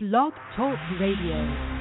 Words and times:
Blog 0.00 0.32
Talk 0.54 0.78
Radio. 1.00 1.77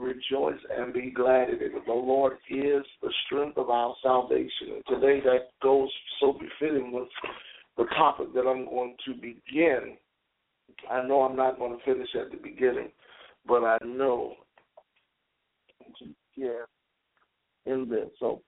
Rejoice 0.00 0.60
and 0.76 0.92
be 0.92 1.10
glad 1.10 1.48
in 1.50 1.56
it. 1.56 1.72
The 1.86 1.92
Lord 1.92 2.34
is 2.50 2.84
the 3.02 3.12
strength 3.26 3.58
of 3.58 3.70
our 3.70 3.94
salvation. 4.02 4.74
And 4.74 4.84
today 4.88 5.20
that 5.24 5.48
goes 5.62 5.90
so 6.20 6.32
befitting 6.32 6.92
with 6.92 7.08
the 7.76 7.84
topic 7.96 8.32
that 8.34 8.46
I'm 8.46 8.64
going 8.64 8.96
to 9.06 9.14
begin. 9.14 9.96
I 10.90 11.06
know 11.06 11.22
I'm 11.22 11.36
not 11.36 11.58
going 11.58 11.76
to 11.76 11.84
finish 11.84 12.08
at 12.14 12.30
the 12.30 12.36
beginning, 12.36 12.90
but 13.46 13.64
I 13.64 13.78
know 13.84 14.34
yeah 16.36 16.64
in 17.66 17.88
this. 17.88 18.08
So 18.18 18.42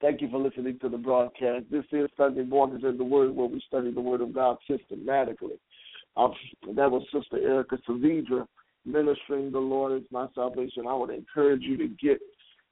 thank 0.00 0.20
you 0.20 0.28
for 0.30 0.38
listening 0.38 0.78
to 0.80 0.88
the 0.88 0.98
broadcast. 0.98 1.66
This 1.70 1.84
is 1.92 2.08
Sunday 2.16 2.44
Mornings 2.44 2.84
in 2.84 2.96
the 2.96 3.04
Word 3.04 3.34
where 3.34 3.46
we 3.46 3.62
study 3.66 3.92
the 3.92 4.00
Word 4.00 4.20
of 4.20 4.34
God 4.34 4.56
systematically. 4.68 5.58
That 6.16 6.90
was 6.90 7.02
Sister 7.12 7.38
Erica 7.38 7.78
Saavedra 7.88 8.46
ministering 8.84 9.52
the 9.52 9.58
Lord 9.58 10.00
is 10.00 10.06
my 10.10 10.26
salvation. 10.34 10.86
I 10.88 10.94
would 10.94 11.10
encourage 11.10 11.62
you 11.62 11.76
to 11.78 11.88
get 11.88 12.20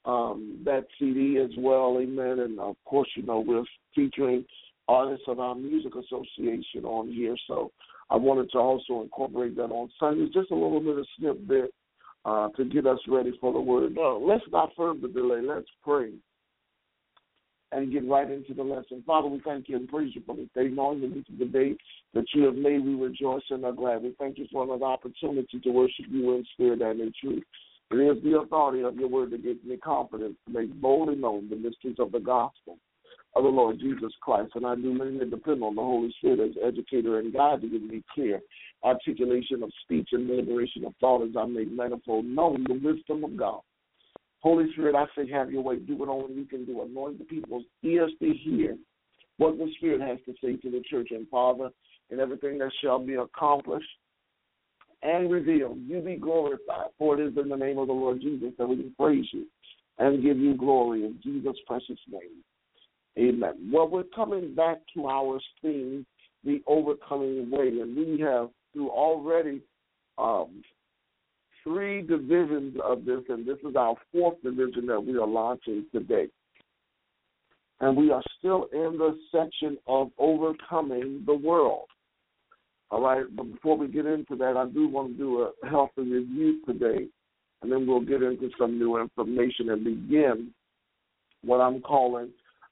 um, 0.05 0.59
that 0.65 0.87
CD 0.99 1.39
as 1.39 1.51
well, 1.59 1.99
amen. 2.01 2.41
And 2.41 2.59
of 2.59 2.77
course, 2.85 3.09
you 3.17 3.23
know, 3.23 3.41
we're 3.41 3.65
featuring 3.95 4.45
artists 4.89 5.27
of 5.29 5.39
our 5.39 5.55
music 5.55 5.93
association 5.95 6.85
on 6.85 7.09
here. 7.09 7.37
So 7.47 7.71
I 8.11 8.17
wanted 8.17 8.51
to 8.53 8.59
also 8.59 9.03
incorporate 9.03 9.57
that 9.57 9.71
on 9.71 9.91
Sundays, 10.01 10.33
just 10.33 10.51
a 10.51 10.55
little 10.55 10.81
bit 10.81 10.99
of 10.99 11.07
snippet 11.19 11.73
uh, 12.25 12.49
to 12.57 12.65
get 12.65 12.87
us 12.87 12.99
ready 13.09 13.33
for 13.41 13.53
the 13.53 13.61
word. 13.61 13.95
No, 13.95 14.21
let's 14.23 14.45
not 14.51 14.71
further 14.77 15.09
delay. 15.09 15.41
Let's 15.43 15.69
pray 15.83 16.13
and 17.73 17.93
get 17.93 18.09
right 18.09 18.31
into 18.31 18.55
the 18.55 18.63
lesson. 18.63 19.03
Father, 19.07 19.29
we 19.29 19.41
thank 19.45 19.69
you 19.69 19.77
and 19.77 19.89
praise 19.89 20.15
you 20.15 20.23
for 20.27 20.35
this 20.35 20.49
day, 20.55 20.69
knowing 20.69 21.01
that 21.03 21.15
this 21.15 21.25
is 21.33 21.39
the 21.39 21.45
day 21.45 21.77
that 22.15 22.25
you 22.35 22.45
have 22.45 22.57
made. 22.57 22.85
We 22.85 22.95
rejoice 22.95 23.43
and 23.51 23.65
are 23.65 23.73
glad. 23.73 24.03
We 24.03 24.15
thank 24.19 24.39
you 24.39 24.47
for 24.51 24.65
another 24.65 24.87
opportunity 24.87 25.61
to 25.61 25.71
worship 25.71 26.07
you 26.11 26.35
in 26.35 26.45
spirit 26.53 26.83
and 26.83 27.01
in 27.01 27.13
truth. 27.21 27.45
It 27.93 27.97
is 27.97 28.23
the 28.23 28.39
authority 28.39 28.83
of 28.83 28.97
your 28.97 29.09
word 29.09 29.33
that 29.33 29.43
gives 29.43 29.65
me 29.65 29.77
confidence 29.77 30.37
to 30.47 30.53
make 30.53 30.73
boldly 30.81 31.17
known 31.17 31.49
the 31.49 31.57
mysteries 31.57 31.97
of 31.99 32.13
the 32.13 32.21
gospel 32.21 32.79
of 33.37 33.45
the 33.45 33.49
Lord 33.49 33.79
Jesus 33.79 34.13
Christ. 34.21 34.53
And 34.55 34.67
I 34.67 34.75
do 34.75 34.93
mainly 34.93 35.29
depend 35.29 35.63
on 35.63 35.75
the 35.75 35.83
Holy 35.83 36.13
Spirit 36.19 36.41
as 36.41 36.57
educator 36.65 37.19
and 37.19 37.33
guide 37.33 37.61
to 37.63 37.69
give 37.69 37.83
me 37.83 38.03
clear 38.15 38.41
articulation 38.83 39.63
of 39.63 39.71
speech 39.83 40.09
and 40.13 40.29
liberation 40.29 40.85
of 40.85 40.95
thought 41.01 41.23
as 41.23 41.37
I 41.37 41.45
make 41.47 41.71
manifold 41.71 42.25
known 42.25 42.65
the 42.67 42.75
wisdom 42.75 43.25
of 43.25 43.37
God. 43.37 43.61
Holy 44.41 44.71
Spirit, 44.73 44.95
I 44.95 45.05
say, 45.15 45.31
have 45.31 45.51
your 45.51 45.63
way. 45.63 45.77
Do 45.77 45.97
what 45.97 46.09
only 46.09 46.35
you 46.35 46.45
can 46.45 46.65
do. 46.65 46.83
Anoint 46.83 47.19
the 47.19 47.25
people's 47.25 47.65
ears 47.83 48.11
to 48.21 48.33
hear 48.33 48.77
what 49.37 49.59
the 49.59 49.71
Spirit 49.77 50.01
has 50.01 50.19
to 50.27 50.35
say 50.43 50.57
to 50.57 50.71
the 50.71 50.83
church. 50.89 51.09
And 51.11 51.29
Father, 51.29 51.71
and 52.11 52.21
everything 52.21 52.59
that 52.59 52.71
shall 52.83 52.99
be 52.99 53.15
accomplished 53.15 53.89
and 55.03 55.31
revealed, 55.31 55.79
you 55.87 56.01
be 56.01 56.17
glorified. 56.17 56.89
For 56.99 57.19
it 57.19 57.27
is 57.27 57.37
in 57.37 57.49
the 57.49 57.57
name 57.57 57.79
of 57.79 57.87
the 57.87 57.93
Lord 57.93 58.21
Jesus 58.21 58.53
that 58.59 58.69
we 58.69 58.77
can 58.77 58.95
praise 58.99 59.27
you 59.33 59.47
and 59.99 60.23
give 60.23 60.39
you 60.39 60.55
glory 60.55 61.05
in 61.05 61.19
Jesus' 61.23 61.57
precious 61.67 61.99
name. 62.11 62.43
Amen. 63.19 63.71
Well, 63.73 63.89
we're 63.89 64.05
coming 64.05 64.55
back 64.55 64.79
to 64.95 65.09
our 65.09 65.41
theme, 65.63 66.07
the 66.45 66.63
overcoming 66.67 67.51
way, 67.51 67.69
and 67.69 67.97
we 67.97 68.21
have 68.21 68.49
through 68.73 68.91
already 68.91 69.61
um, 70.17 70.63
three 71.65 72.03
divisions 72.03 72.77
of 72.85 73.05
this, 73.05 73.21
and 73.29 73.47
this 73.47 73.59
is 73.69 73.77
our 73.77 73.95
fourth 74.13 74.43
division 74.43 74.87
that 74.87 75.01
we 75.01 75.17
are 75.17 75.27
launching 75.27 75.85
today. 75.93 76.29
And 77.81 77.97
we 77.97 78.11
are 78.11 78.23
still 78.39 78.69
in 78.73 78.99
the 78.99 79.19
section 79.33 79.79
of 79.87 80.11
overcoming 80.19 81.23
the 81.27 81.35
world. 81.35 81.87
All 82.91 83.03
right, 83.03 83.25
but 83.35 83.45
before 83.45 83.77
we 83.79 83.87
get 83.89 84.05
into 84.05 84.37
that, 84.37 84.57
I 84.57 84.67
do 84.67 84.89
want 84.89 85.13
to 85.13 85.19
do 85.19 85.43
a 85.43 85.69
healthy 85.69 86.03
review 86.03 86.61
today, 86.67 87.07
and 87.63 87.71
then 87.71 87.87
we'll 87.87 88.01
get 88.01 88.23
into 88.23 88.51
some 88.59 88.79
new 88.79 89.01
information 89.01 89.71
and 89.71 89.85
begin 89.85 90.53
what 91.43 91.61
I'm 91.61 91.81
calling 91.81 92.31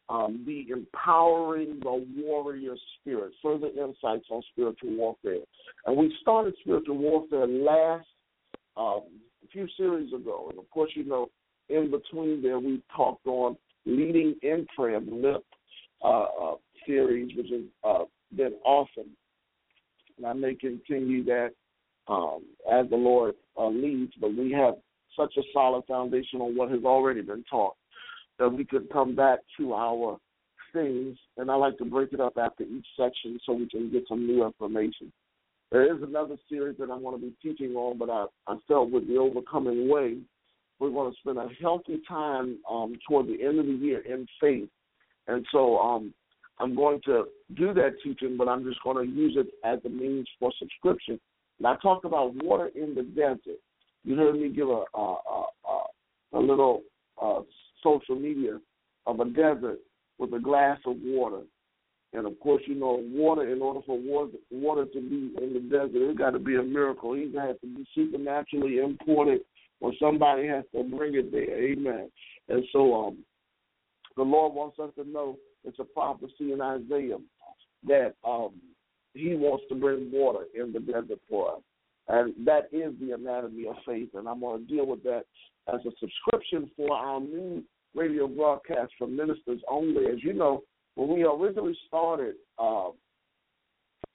um, 0.08 0.42
the 0.46 0.66
empowering 0.72 1.80
the 1.82 2.06
warrior 2.16 2.74
spirit, 3.00 3.32
further 3.42 3.68
insights 3.68 4.26
on 4.30 4.42
spiritual 4.52 4.96
warfare. 4.96 5.44
And 5.86 5.96
we 5.96 6.14
started 6.20 6.54
spiritual 6.60 6.96
warfare 6.96 7.46
last 7.46 8.06
um, 8.78 9.02
a 9.44 9.48
few 9.52 9.66
series 9.76 10.12
ago. 10.12 10.48
And 10.50 10.58
of 10.58 10.70
course, 10.70 10.90
you 10.94 11.04
know, 11.04 11.28
in 11.68 11.90
between 11.90 12.42
there, 12.42 12.58
we 12.58 12.82
talked 12.94 13.26
on 13.26 13.56
leading 13.84 14.34
in 14.42 14.66
prayer, 14.76 15.00
the 15.00 15.14
lip, 15.14 15.44
uh, 16.02 16.26
uh, 16.42 16.54
series, 16.86 17.36
which 17.36 17.48
has 17.50 17.62
uh, 17.84 18.04
been 18.36 18.54
awesome. 18.64 19.10
And 20.16 20.26
I 20.26 20.32
may 20.32 20.54
continue 20.54 21.24
that 21.24 21.50
um, 22.08 22.44
as 22.72 22.88
the 22.90 22.96
Lord 22.96 23.34
uh, 23.56 23.68
leads, 23.68 24.12
but 24.20 24.34
we 24.34 24.52
have 24.52 24.74
such 25.16 25.34
a 25.36 25.42
solid 25.52 25.84
foundation 25.86 26.40
on 26.40 26.56
what 26.56 26.70
has 26.70 26.84
already 26.84 27.22
been 27.22 27.44
taught 27.50 27.74
that 28.38 28.48
we 28.48 28.64
could 28.64 28.88
come 28.90 29.14
back 29.14 29.40
to 29.58 29.74
our 29.74 30.18
things, 30.72 31.18
and 31.36 31.50
I 31.50 31.54
like 31.54 31.76
to 31.78 31.84
break 31.84 32.12
it 32.12 32.20
up 32.20 32.34
after 32.38 32.62
each 32.62 32.86
section 32.96 33.38
so 33.44 33.52
we 33.52 33.68
can 33.68 33.90
get 33.90 34.04
some 34.08 34.26
new 34.26 34.44
information. 34.44 35.12
There 35.70 35.94
is 35.94 36.02
another 36.02 36.36
series 36.48 36.78
that 36.78 36.90
I'm 36.90 37.02
going 37.02 37.20
to 37.20 37.26
be 37.26 37.34
teaching 37.42 37.74
on, 37.74 37.98
but 37.98 38.08
I, 38.08 38.26
I 38.46 38.56
felt 38.66 38.90
with 38.90 39.06
the 39.06 39.18
overcoming 39.18 39.88
way, 39.88 40.18
we're 40.78 40.90
going 40.90 41.12
to 41.12 41.18
spend 41.18 41.38
a 41.38 41.48
healthy 41.60 42.00
time 42.08 42.58
um, 42.70 42.94
toward 43.06 43.26
the 43.26 43.44
end 43.44 43.58
of 43.58 43.66
the 43.66 43.72
year 43.72 44.00
in 44.00 44.26
faith. 44.40 44.68
And 45.26 45.44
so 45.52 45.78
um, 45.78 46.14
I'm 46.58 46.74
going 46.74 47.00
to 47.04 47.24
do 47.54 47.74
that 47.74 47.96
teaching, 48.02 48.36
but 48.38 48.48
I'm 48.48 48.64
just 48.64 48.82
going 48.82 49.04
to 49.04 49.12
use 49.12 49.36
it 49.36 49.48
as 49.64 49.78
a 49.84 49.88
means 49.88 50.26
for 50.38 50.50
subscription. 50.58 51.20
And 51.58 51.66
I 51.66 51.76
talked 51.82 52.04
about 52.04 52.34
water 52.42 52.70
in 52.74 52.94
the 52.94 53.02
desert. 53.02 53.58
You 54.04 54.16
heard 54.16 54.36
me 54.36 54.48
give 54.48 54.68
a 54.68 54.84
a, 54.94 55.16
a, 55.68 55.82
a 56.34 56.38
little 56.38 56.82
uh, 57.20 57.40
social 57.82 58.14
media 58.14 58.58
of 59.06 59.20
a 59.20 59.26
desert 59.26 59.80
with 60.18 60.32
a 60.32 60.38
glass 60.38 60.78
of 60.86 60.96
water. 61.04 61.42
And 62.12 62.26
of 62.26 62.38
course, 62.40 62.62
you 62.66 62.74
know, 62.74 63.02
water, 63.10 63.52
in 63.52 63.60
order 63.60 63.80
for 63.84 63.98
water, 63.98 64.32
water 64.50 64.86
to 64.86 65.00
be 65.00 65.32
in 65.42 65.52
the 65.52 65.60
desert, 65.60 66.10
it 66.10 66.18
got 66.18 66.30
to 66.30 66.38
be 66.38 66.56
a 66.56 66.62
miracle. 66.62 67.14
It 67.14 67.34
has 67.38 67.56
to 67.60 67.66
be 67.66 67.86
supernaturally 67.94 68.78
imported 68.78 69.42
or 69.80 69.92
somebody 70.00 70.46
has 70.48 70.64
to 70.74 70.84
bring 70.84 71.14
it 71.14 71.30
there. 71.30 71.58
Amen. 71.58 72.10
And 72.48 72.64
so 72.72 72.94
um, 72.94 73.18
the 74.16 74.22
Lord 74.22 74.54
wants 74.54 74.78
us 74.78 74.90
to 74.96 75.08
know 75.08 75.36
it's 75.64 75.78
a 75.78 75.84
prophecy 75.84 76.52
in 76.52 76.60
Isaiah 76.60 77.18
that 77.86 78.14
um, 78.26 78.52
He 79.14 79.34
wants 79.34 79.64
to 79.68 79.74
bring 79.74 80.10
water 80.10 80.46
in 80.54 80.72
the 80.72 80.80
desert 80.80 81.20
for 81.28 81.56
us. 81.56 81.62
And 82.08 82.34
that 82.46 82.68
is 82.72 82.94
the 83.00 83.12
anatomy 83.12 83.66
of 83.68 83.76
faith. 83.86 84.08
And 84.14 84.26
I'm 84.26 84.40
going 84.40 84.66
to 84.66 84.74
deal 84.74 84.86
with 84.86 85.02
that 85.02 85.24
as 85.72 85.80
a 85.86 85.90
subscription 86.00 86.70
for 86.74 86.96
our 86.96 87.20
new 87.20 87.62
radio 87.94 88.26
broadcast 88.26 88.92
for 88.98 89.06
ministers 89.06 89.60
only. 89.70 90.06
As 90.06 90.22
you 90.22 90.32
know, 90.32 90.62
when 90.98 91.10
we 91.10 91.22
originally 91.22 91.78
started 91.86 92.34
uh, 92.58 92.88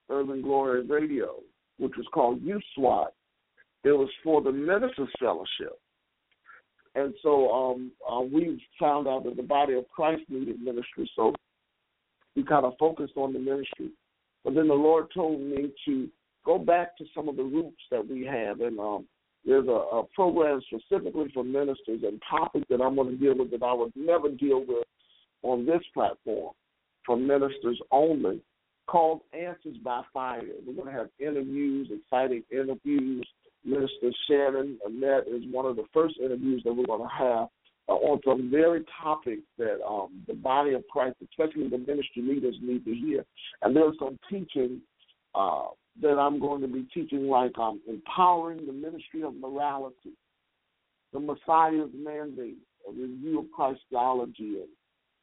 Urban 0.10 0.42
Glory 0.42 0.86
Radio, 0.86 1.36
which 1.80 1.94
was 1.96 2.06
called 2.14 2.42
Youth 2.42 2.62
SWAT, 2.76 3.14
it 3.86 3.92
was 3.92 4.10
for 4.22 4.42
the 4.42 4.52
Ministers 4.52 5.08
Fellowship. 5.18 5.80
And 6.96 7.14
so 7.24 7.50
um, 7.52 7.92
uh, 8.08 8.20
we 8.20 8.62
found 8.78 9.08
out 9.08 9.24
that 9.24 9.38
the 9.38 9.44
body 9.44 9.76
of 9.76 9.88
Christ 9.90 10.24
needed 10.28 10.62
ministry, 10.62 11.10
so 11.16 11.34
we 12.36 12.44
kind 12.44 12.66
of 12.66 12.74
focused 12.78 13.14
on 13.16 13.32
the 13.32 13.40
ministry. 13.40 13.92
But 14.44 14.54
then 14.54 14.68
the 14.68 14.74
Lord 14.74 15.06
told 15.14 15.40
me 15.40 15.72
to 15.86 16.10
go 16.46 16.60
back 16.60 16.98
to 16.98 17.06
some 17.16 17.30
of 17.30 17.38
the 17.38 17.44
roots 17.44 17.82
that 17.92 18.06
we 18.06 18.26
have, 18.26 18.60
and 18.60 18.78
um, 18.78 19.06
there's 19.46 19.68
a, 19.68 19.72
a 19.72 20.04
program 20.14 20.62
specifically 20.68 21.32
for 21.34 21.46
ministers 21.46 22.02
and 22.04 22.22
topics 22.30 22.66
that 22.70 22.82
I'm 22.82 22.96
going 22.96 23.12
to 23.12 23.16
deal 23.16 23.38
with 23.38 23.52
that 23.52 23.64
I 23.64 23.74
would 23.74 23.94
never 23.96 24.28
deal 24.28 24.66
with 24.68 24.86
on 25.44 25.66
this 25.66 25.82
platform 25.94 26.54
for 27.06 27.18
ministers 27.18 27.80
only 27.92 28.42
called 28.88 29.22
Answers 29.34 29.78
by 29.84 30.02
Fire. 30.14 30.42
We're 30.66 30.74
going 30.74 30.94
to 30.94 31.00
have 31.00 31.10
interviews, 31.20 31.90
exciting 31.92 32.44
interviews. 32.52 33.26
Minister 33.66 34.12
Shannon 34.28 34.78
Annette 34.86 35.28
is 35.28 35.44
one 35.50 35.66
of 35.66 35.78
the 35.78 35.86
first 35.94 36.16
interviews 36.24 36.62
that 36.66 36.74
we're 36.74 36.86
going 36.86 37.08
to 37.08 37.16
have 37.16 37.48
uh, 37.90 37.94
on 37.94 38.20
some 38.26 38.52
very 38.52 38.84
topics 39.02 39.44
that 39.58 39.80
um, 39.88 40.24
the 40.28 40.34
body 40.34 40.74
of 40.74 40.84
Christ, 40.92 41.16
especially 41.24 41.70
the 41.70 41.78
ministry 41.78 42.22
leaders, 42.22 42.56
need 42.62 42.84
to 42.86 42.94
hear. 42.94 43.26
And 43.62 43.76
there's 43.76 43.96
some 44.00 44.18
teaching 44.30 44.82
uh, 45.36 45.68
that 46.02 46.18
I'm 46.18 46.40
going 46.40 46.62
to 46.62 46.68
be 46.68 46.88
teaching, 46.94 47.28
like 47.28 47.58
um, 47.58 47.82
empowering 47.88 48.66
the 48.66 48.74
ministry 48.74 49.24
of 49.24 49.36
morality, 49.36 50.14
the 51.14 51.20
Messiah's 51.20 51.92
mandate, 51.94 52.58
a 52.88 52.92
review 52.92 53.40
of 53.40 53.46
Christology, 53.52 54.62
and 54.62 54.70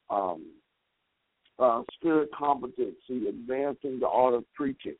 um, 0.09 0.45
uh, 1.61 1.83
spirit 1.93 2.29
competency, 2.37 3.27
advancing 3.29 3.99
the 3.99 4.07
art 4.07 4.33
of 4.33 4.43
preaching. 4.55 4.95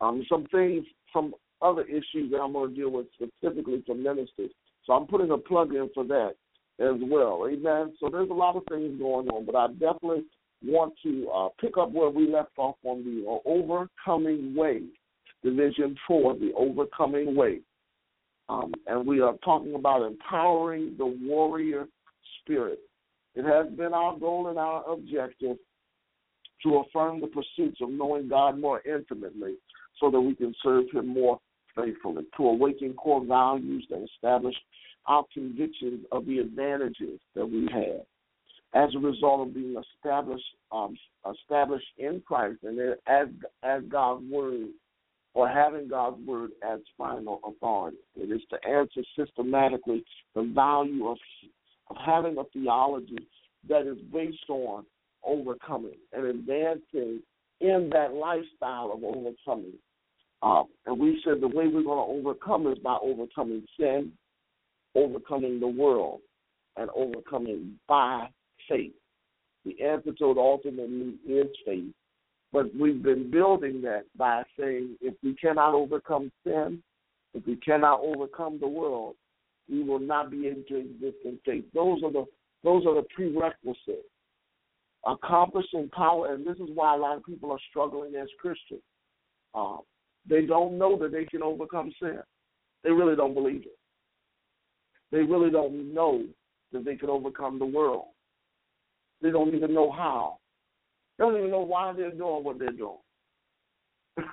Um, 0.00 0.24
some 0.28 0.46
things, 0.52 0.84
some 1.12 1.34
other 1.60 1.82
issues 1.82 2.30
that 2.30 2.38
I'm 2.38 2.52
going 2.52 2.70
to 2.70 2.76
deal 2.76 2.90
with 2.90 3.06
specifically 3.14 3.82
for 3.86 3.94
ministers. 3.94 4.50
So 4.84 4.92
I'm 4.92 5.06
putting 5.06 5.30
a 5.32 5.38
plug 5.38 5.74
in 5.74 5.90
for 5.92 6.04
that 6.04 6.34
as 6.80 6.94
well. 7.02 7.48
Amen. 7.50 7.94
So 7.98 8.08
there's 8.10 8.30
a 8.30 8.34
lot 8.34 8.56
of 8.56 8.62
things 8.70 8.98
going 8.98 9.28
on, 9.28 9.44
but 9.44 9.56
I 9.56 9.66
definitely 9.72 10.24
want 10.64 10.94
to 11.02 11.28
uh, 11.34 11.48
pick 11.60 11.76
up 11.76 11.90
where 11.90 12.10
we 12.10 12.30
left 12.30 12.52
off 12.56 12.76
on 12.84 13.04
the 13.04 13.28
uh, 13.28 13.38
overcoming 13.48 14.54
way, 14.54 14.82
division 15.42 15.96
four, 16.06 16.34
the 16.34 16.52
overcoming 16.56 17.34
way. 17.34 17.60
Um, 18.48 18.72
and 18.86 19.06
we 19.06 19.20
are 19.20 19.34
talking 19.44 19.74
about 19.74 20.06
empowering 20.06 20.94
the 20.96 21.06
warrior 21.22 21.86
spirit. 22.40 22.78
It 23.34 23.44
has 23.44 23.70
been 23.76 23.92
our 23.92 24.18
goal 24.18 24.48
and 24.48 24.58
our 24.58 24.88
objective 24.88 25.58
to 26.62 26.78
affirm 26.78 27.20
the 27.20 27.26
pursuits 27.28 27.80
of 27.80 27.90
knowing 27.90 28.28
God 28.28 28.58
more 28.58 28.82
intimately 28.82 29.54
so 30.00 30.10
that 30.10 30.20
we 30.20 30.34
can 30.34 30.54
serve 30.62 30.84
Him 30.92 31.06
more 31.08 31.40
faithfully, 31.74 32.24
to 32.36 32.44
awaken 32.44 32.94
core 32.94 33.24
values 33.24 33.86
that 33.90 34.04
establish 34.14 34.54
our 35.06 35.24
convictions 35.32 36.04
of 36.12 36.26
the 36.26 36.38
advantages 36.38 37.20
that 37.34 37.46
we 37.46 37.68
have 37.72 38.04
as 38.74 38.94
a 38.94 38.98
result 38.98 39.48
of 39.48 39.54
being 39.54 39.74
established 39.96 40.44
um, 40.72 40.96
established 41.32 41.86
in 41.96 42.22
Christ 42.26 42.58
and 42.62 42.78
as 43.06 43.28
as 43.62 43.82
God's 43.88 44.24
word 44.30 44.68
or 45.34 45.48
having 45.48 45.88
God's 45.88 46.20
word 46.26 46.50
as 46.68 46.80
final 46.96 47.40
authority. 47.46 47.98
It 48.16 48.30
is 48.30 48.42
to 48.50 48.68
answer 48.68 49.02
systematically 49.18 50.04
the 50.34 50.50
value 50.54 51.08
of 51.08 51.16
of 51.90 51.96
having 52.04 52.36
a 52.36 52.44
theology 52.52 53.26
that 53.68 53.86
is 53.86 53.98
based 54.12 54.48
on 54.48 54.84
overcoming 55.24 55.98
and 56.12 56.26
advancing 56.26 57.20
in 57.60 57.90
that 57.92 58.14
lifestyle 58.14 58.92
of 58.92 59.02
overcoming. 59.04 59.74
Um, 60.42 60.66
and 60.86 60.98
we 60.98 61.20
said 61.24 61.40
the 61.40 61.48
way 61.48 61.66
we're 61.66 61.82
going 61.82 62.22
to 62.22 62.28
overcome 62.28 62.66
is 62.68 62.78
by 62.78 62.96
overcoming 63.02 63.64
sin, 63.78 64.12
overcoming 64.94 65.58
the 65.58 65.66
world, 65.66 66.20
and 66.76 66.88
overcoming 66.94 67.78
by 67.88 68.28
faith. 68.68 68.92
The 69.64 69.82
antidote 69.82 70.38
ultimately 70.38 71.14
is 71.26 71.48
faith. 71.66 71.92
But 72.52 72.74
we've 72.74 73.02
been 73.02 73.30
building 73.30 73.82
that 73.82 74.04
by 74.16 74.42
saying 74.58 74.96
if 75.00 75.14
we 75.22 75.34
cannot 75.34 75.74
overcome 75.74 76.30
sin, 76.44 76.82
if 77.34 77.46
we 77.46 77.56
cannot 77.56 78.00
overcome 78.00 78.58
the 78.58 78.68
world, 78.68 79.16
we 79.68 79.82
will 79.82 79.98
not 79.98 80.30
be 80.30 80.46
able 80.46 80.62
to 80.68 80.76
exist 80.76 81.18
in 81.24 81.38
faith. 81.44 81.64
Those 81.74 82.02
are 82.02 82.12
the 82.12 82.24
those 82.64 82.86
are 82.86 82.94
the 82.94 83.06
prerequisites. 83.14 84.08
Accomplishing 85.06 85.88
power, 85.90 86.34
and 86.34 86.46
this 86.46 86.56
is 86.56 86.68
why 86.74 86.94
a 86.94 86.98
lot 86.98 87.16
of 87.16 87.24
people 87.24 87.52
are 87.52 87.58
struggling 87.70 88.14
as 88.16 88.28
Christians. 88.40 88.82
Um, 89.54 89.80
they 90.28 90.44
don't 90.44 90.76
know 90.76 90.98
that 90.98 91.12
they 91.12 91.24
can 91.24 91.42
overcome 91.42 91.92
sin. 92.00 92.20
They 92.84 92.90
really 92.90 93.16
don't 93.16 93.34
believe 93.34 93.62
it. 93.62 93.78
They 95.10 95.18
really 95.18 95.50
don't 95.50 95.94
know 95.94 96.24
that 96.72 96.84
they 96.84 96.96
can 96.96 97.08
overcome 97.08 97.58
the 97.58 97.66
world. 97.66 98.06
They 99.22 99.30
don't 99.30 99.54
even 99.54 99.74
know 99.74 99.90
how. 99.90 100.38
They 101.16 101.24
don't 101.24 101.36
even 101.36 101.50
know 101.50 101.60
why 101.60 101.92
they're 101.92 102.10
doing 102.10 102.44
what 102.44 102.58
they're 102.58 102.70
doing. 102.70 102.98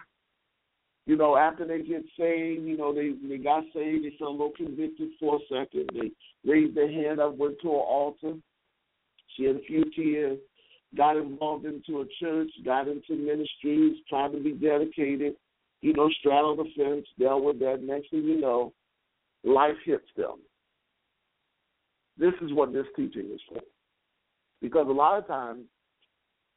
you 1.05 1.15
know, 1.15 1.37
after 1.37 1.65
they 1.65 1.81
get 1.81 2.03
saved, 2.19 2.63
you 2.63 2.77
know, 2.77 2.93
they 2.93 3.13
they 3.27 3.37
got 3.37 3.63
saved, 3.73 4.05
they 4.05 4.15
felt 4.19 4.31
a 4.31 4.31
little 4.31 4.51
convicted 4.55 5.09
for 5.19 5.37
a 5.37 5.39
second. 5.49 5.89
They 5.93 6.11
raised 6.49 6.75
their 6.75 6.91
hand 6.91 7.19
up, 7.19 7.37
went 7.37 7.55
to 7.61 7.69
an 7.69 7.75
altar. 7.75 8.33
She 9.35 9.45
had 9.45 9.55
a 9.55 9.65
few 9.65 9.83
tears, 9.95 10.37
got 10.95 11.17
involved 11.17 11.65
into 11.65 12.01
a 12.01 12.05
church, 12.19 12.49
got 12.63 12.87
into 12.87 13.15
ministries, 13.15 13.97
tried 14.07 14.31
to 14.31 14.39
be 14.39 14.53
dedicated, 14.53 15.35
you 15.81 15.93
know, 15.93 16.09
straddled 16.19 16.59
the 16.59 16.65
fence, 16.75 17.05
dealt 17.19 17.43
with 17.43 17.59
that. 17.59 17.83
Next 17.83 18.09
thing 18.09 18.23
you 18.23 18.39
know, 18.39 18.73
life 19.43 19.75
hits 19.85 20.07
them. 20.15 20.35
This 22.17 22.33
is 22.41 22.53
what 22.53 22.73
this 22.73 22.85
teaching 22.95 23.29
is 23.33 23.41
for. 23.49 23.61
Because 24.61 24.87
a 24.87 24.91
lot 24.91 25.17
of 25.17 25.27
times 25.27 25.65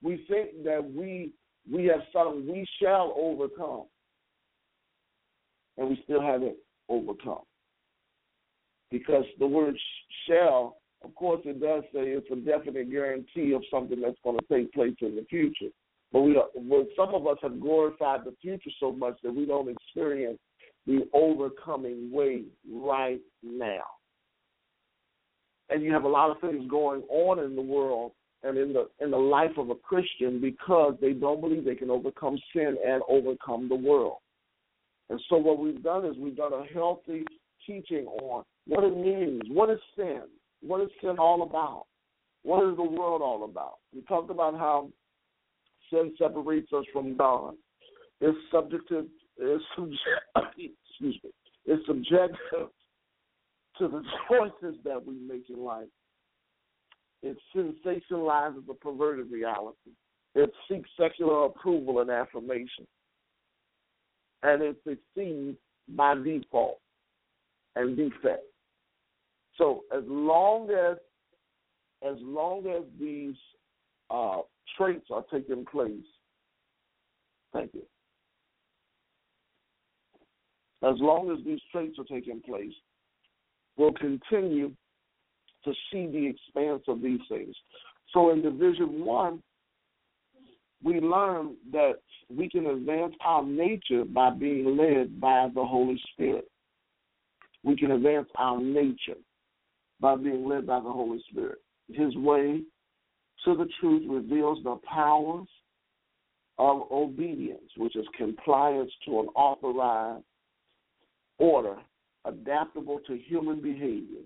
we 0.03 0.25
think 0.29 0.65
that 0.65 0.83
we 0.95 1.33
we 1.71 1.85
have 1.87 2.01
something 2.13 2.51
we 2.51 2.67
shall 2.81 3.15
overcome, 3.19 3.85
and 5.77 5.91
we 5.91 6.01
still 6.05 6.23
haven't 6.23 6.57
overcome. 6.89 7.43
Because 8.91 9.25
the 9.39 9.47
word 9.47 9.77
shall, 10.27 10.78
of 11.05 11.15
course, 11.15 11.41
it 11.45 11.61
does 11.61 11.85
say 11.93 12.11
it's 12.11 12.27
a 12.33 12.37
definite 12.37 12.91
guarantee 12.91 13.53
of 13.53 13.63
something 13.71 14.01
that's 14.01 14.19
going 14.25 14.39
to 14.39 14.45
take 14.53 14.73
place 14.73 14.97
in 15.01 15.17
the 15.17 15.25
future. 15.31 15.73
But 16.13 16.23
we 16.23 16.41
well, 16.55 16.87
some 16.97 17.15
of 17.15 17.27
us 17.27 17.37
have 17.43 17.61
glorified 17.61 18.21
the 18.25 18.35
future 18.41 18.71
so 18.81 18.93
much 18.93 19.19
that 19.23 19.35
we 19.35 19.47
don't 19.47 19.69
experience 19.69 20.39
the 20.87 21.09
overcoming 21.13 22.11
way 22.11 22.45
right 22.71 23.21
now 23.43 23.85
and 25.71 25.83
you 25.83 25.93
have 25.93 26.05
a 26.05 26.09
lot 26.09 26.31
of 26.31 26.41
things 26.41 26.69
going 26.69 27.03
on 27.09 27.39
in 27.39 27.55
the 27.55 27.63
world 27.63 28.13
and 28.43 28.57
in 28.57 28.73
the 28.73 28.89
in 29.01 29.11
the 29.11 29.17
life 29.17 29.57
of 29.57 29.71
a 29.71 29.75
Christian 29.75 30.41
because 30.41 30.95
they 31.01 31.13
don't 31.13 31.41
believe 31.41 31.65
they 31.65 31.75
can 31.75 31.91
overcome 31.91 32.39
sin 32.55 32.77
and 32.87 33.03
overcome 33.09 33.69
the 33.69 33.75
world. 33.75 34.19
And 35.11 35.21
so 35.29 35.37
what 35.37 35.59
we've 35.59 35.83
done 35.83 36.05
is 36.05 36.17
we've 36.19 36.37
done 36.37 36.53
a 36.53 36.65
healthy 36.73 37.25
teaching 37.67 38.07
on 38.07 38.45
what 38.67 38.85
it 38.85 38.97
means, 38.97 39.43
what 39.49 39.71
is 39.71 39.79
sin, 39.97 40.23
what 40.63 40.81
is 40.81 40.89
sin 41.01 41.19
all 41.19 41.43
about, 41.43 41.87
what 42.43 42.69
is 42.69 42.77
the 42.77 42.83
world 42.83 43.23
all 43.23 43.45
about. 43.45 43.75
We 43.95 44.03
talked 44.03 44.31
about 44.31 44.55
how 44.55 44.91
sin 45.91 46.15
separates 46.19 46.73
us 46.73 46.85
from 46.93 47.17
God. 47.17 47.55
It's 48.21 48.39
subjective. 48.53 49.07
It's 49.37 49.65
excuse 49.79 51.21
me. 51.23 51.31
It's 51.67 51.87
subjective 51.87 52.69
to 53.79 53.89
the 53.89 54.03
choices 54.29 54.79
that 54.85 55.05
we 55.05 55.15
make 55.15 55.45
in 55.49 55.63
life. 55.63 55.87
It 57.23 57.37
sensationalizes 57.55 58.69
a 58.71 58.75
perverted 58.75 59.31
reality. 59.31 59.91
It 60.35 60.53
seeks 60.71 60.89
secular 60.99 61.47
approval 61.47 62.01
and 62.01 62.11
affirmation. 62.11 62.87
And 64.43 64.63
it 64.63 64.77
succeeds 64.85 65.59
by 65.89 66.15
default 66.15 66.79
and 67.75 67.97
defect. 67.97 68.45
So 69.59 69.83
as 69.95 70.05
long 70.07 70.71
as 70.71 70.97
as 72.09 72.17
long 72.21 72.65
as 72.69 72.85
these 72.99 73.35
uh, 74.09 74.39
traits 74.77 75.07
are 75.11 75.25
taking 75.33 75.67
place, 75.67 76.07
thank 77.53 77.75
you. 77.75 77.83
As 80.89 80.95
long 81.01 81.33
as 81.37 81.45
these 81.45 81.59
traits 81.73 81.99
are 81.99 82.05
taking 82.05 82.41
place, 82.41 82.73
we'll 83.77 83.93
continue 83.95 84.71
to 85.65 85.73
see 85.91 86.07
the 86.07 86.25
expanse 86.25 86.85
of 86.87 87.03
these 87.03 87.21
things. 87.29 87.55
So 88.15 88.31
in 88.31 88.43
Division 88.43 89.05
One, 89.05 89.43
we 90.85 91.01
learn 91.01 91.57
that 91.73 91.95
we 92.31 92.49
can 92.49 92.67
advance 92.67 93.15
our 93.25 93.45
nature 93.45 94.05
by 94.05 94.31
being 94.31 94.77
led 94.77 95.21
by 95.21 95.49
the 95.53 95.65
Holy 95.65 96.01
Spirit. 96.13 96.49
We 97.65 97.77
can 97.77 97.91
advance 97.91 98.29
our 98.37 98.61
nature 98.61 99.17
by 100.01 100.17
being 100.17 100.49
led 100.49 100.67
by 100.67 100.81
the 100.81 100.91
Holy 100.91 101.23
Spirit. 101.31 101.59
His 101.89 102.15
way 102.17 102.63
to 103.45 103.57
the 103.57 103.69
truth 103.81 104.05
reveals 104.09 104.63
the 104.63 104.77
powers 104.89 105.49
of 106.59 106.83
obedience, 106.91 107.71
which 107.77 107.97
is 107.97 108.05
compliance 108.17 108.91
to 109.07 109.21
an 109.21 109.27
authorized 109.35 110.25
order 111.39 111.77
adaptable 112.25 113.01
to 113.07 113.17
human 113.17 113.61
behavior 113.61 114.23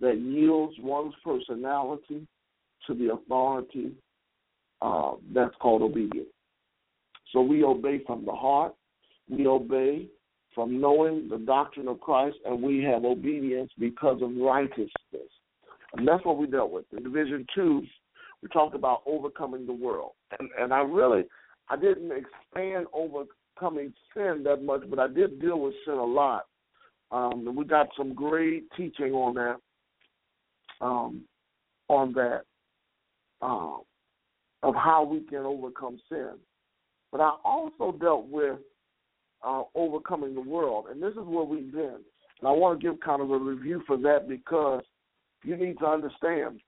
that 0.00 0.18
yields 0.18 0.74
one's 0.80 1.14
personality 1.24 2.26
to 2.86 2.94
the 2.94 3.12
authority 3.12 3.92
uh, 4.82 5.12
that's 5.32 5.54
called 5.60 5.82
obedience. 5.82 6.28
So 7.32 7.40
we 7.40 7.64
obey 7.64 8.02
from 8.06 8.24
the 8.24 8.32
heart, 8.32 8.74
we 9.28 9.46
obey 9.46 10.06
from 10.54 10.80
knowing 10.80 11.28
the 11.28 11.38
doctrine 11.38 11.88
of 11.88 12.00
Christ, 12.00 12.36
and 12.44 12.62
we 12.62 12.82
have 12.84 13.04
obedience 13.04 13.70
because 13.78 14.22
of 14.22 14.36
righteousness. 14.36 14.90
And 15.96 16.06
that's 16.06 16.24
what 16.24 16.38
we 16.38 16.46
dealt 16.46 16.70
with. 16.70 16.84
In 16.96 17.02
Division 17.02 17.46
2, 17.54 17.82
we 18.42 18.48
talked 18.48 18.74
about 18.74 19.02
overcoming 19.06 19.66
the 19.66 19.72
world. 19.72 20.12
And, 20.38 20.48
and 20.58 20.72
I 20.72 20.80
really, 20.80 21.24
I 21.68 21.76
didn't 21.76 22.12
expand 22.12 22.86
overcoming 22.92 23.94
sin 24.14 24.42
that 24.44 24.62
much, 24.62 24.82
but 24.90 24.98
I 24.98 25.08
did 25.08 25.40
deal 25.40 25.60
with 25.60 25.74
sin 25.84 25.94
a 25.94 26.04
lot. 26.04 26.46
Um, 27.10 27.46
and 27.46 27.56
we 27.56 27.64
got 27.64 27.88
some 27.96 28.12
great 28.14 28.64
teaching 28.76 29.12
on 29.12 29.34
that 29.34 29.56
um, 30.80 31.22
on 31.88 32.12
that 32.14 32.42
um, 33.40 33.82
of 34.62 34.74
how 34.74 35.04
we 35.04 35.20
can 35.20 35.44
overcome 35.44 35.98
sin. 36.08 36.32
But 37.12 37.20
I 37.20 37.32
also 37.44 37.96
dealt 37.96 38.26
with 38.26 38.58
uh, 39.44 39.62
overcoming 39.74 40.34
the 40.34 40.40
world, 40.40 40.86
and 40.90 41.02
this 41.02 41.12
is 41.12 41.24
where 41.24 41.44
we've 41.44 41.72
been. 41.72 41.98
And 42.40 42.48
I 42.48 42.50
want 42.50 42.80
to 42.80 42.86
give 42.86 43.00
kind 43.00 43.22
of 43.22 43.30
a 43.30 43.38
review 43.38 43.82
for 43.86 43.96
that 43.98 44.28
because 44.28 44.82
you 45.44 45.56
need 45.56 45.78
to 45.78 45.86
understand 45.86 46.60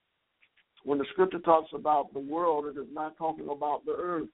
when 0.85 0.99
the 0.99 1.07
scripture 1.13 1.41
talks 1.41 1.71
about 1.75 2.13
the 2.13 2.21
world, 2.21 2.67
it 2.67 2.79
is 2.79 2.87
not 2.93 3.17
talking 3.17 3.49
about 3.51 3.85
the 3.85 3.95
earth. 3.99 4.29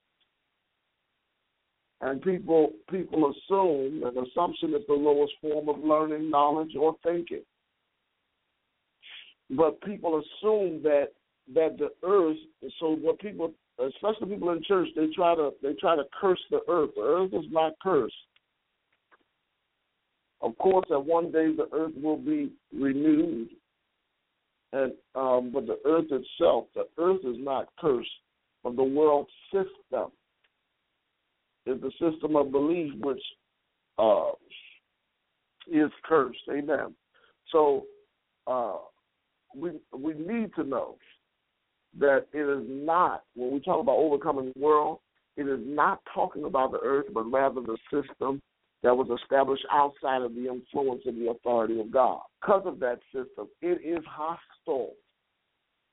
And 2.00 2.20
people 2.20 2.72
people 2.90 3.30
assume 3.32 4.02
an 4.04 4.24
assumption 4.26 4.74
is 4.74 4.82
the 4.88 4.94
lowest 4.94 5.32
form 5.40 5.68
of 5.68 5.78
learning, 5.78 6.30
knowledge, 6.30 6.74
or 6.78 6.96
thinking 7.04 7.42
but 9.56 9.80
people 9.82 10.20
assume 10.20 10.82
that 10.82 11.08
that 11.54 11.76
the 11.78 11.90
earth. 12.06 12.36
So 12.80 12.96
what 12.96 13.18
people, 13.20 13.52
especially 13.78 14.34
people 14.34 14.50
in 14.50 14.62
church, 14.64 14.88
they 14.96 15.06
try 15.14 15.34
to 15.34 15.50
they 15.62 15.74
try 15.74 15.96
to 15.96 16.04
curse 16.20 16.40
the 16.50 16.60
earth. 16.68 16.90
The 16.96 17.02
earth 17.02 17.34
is 17.34 17.50
not 17.50 17.72
cursed. 17.82 18.14
Of 20.42 20.58
course, 20.58 20.86
at 20.90 21.04
one 21.04 21.30
day 21.30 21.54
the 21.54 21.68
earth 21.72 21.92
will 22.02 22.16
be 22.16 22.50
renewed, 22.76 23.48
and 24.72 24.92
um, 25.14 25.50
but 25.52 25.66
the 25.66 25.78
earth 25.84 26.06
itself, 26.10 26.66
the 26.74 26.86
earth 26.98 27.20
is 27.24 27.36
not 27.38 27.68
cursed, 27.78 28.10
but 28.64 28.74
the 28.74 28.82
world 28.82 29.28
system 29.52 30.10
is 31.64 31.80
the 31.80 31.92
system 32.00 32.34
of 32.34 32.50
belief 32.50 32.92
which 33.00 33.22
uh, 33.98 34.32
is 35.70 35.90
cursed. 36.04 36.40
Amen. 36.50 36.94
So 37.52 37.84
uh, 38.48 38.78
we 39.54 39.70
we 39.96 40.14
need 40.14 40.52
to 40.56 40.64
know 40.64 40.96
that 42.00 42.26
it 42.32 42.40
is 42.40 42.66
not 42.68 43.22
when 43.36 43.52
we 43.52 43.60
talk 43.60 43.80
about 43.80 43.96
overcoming 43.96 44.50
the 44.54 44.60
world, 44.60 44.98
it 45.36 45.46
is 45.46 45.60
not 45.62 46.00
talking 46.12 46.44
about 46.44 46.72
the 46.72 46.80
earth, 46.80 47.06
but 47.14 47.30
rather 47.30 47.60
the 47.60 47.76
system 47.92 48.42
that 48.82 48.96
was 48.96 49.08
established 49.22 49.64
outside 49.70 50.22
of 50.22 50.34
the 50.34 50.48
influence 50.48 51.02
and 51.06 51.20
the 51.20 51.30
authority 51.30 51.80
of 51.80 51.90
God. 51.90 52.20
Because 52.40 52.62
of 52.66 52.80
that 52.80 52.98
system, 53.14 53.48
it 53.60 53.80
is 53.84 54.04
hostile 54.08 54.94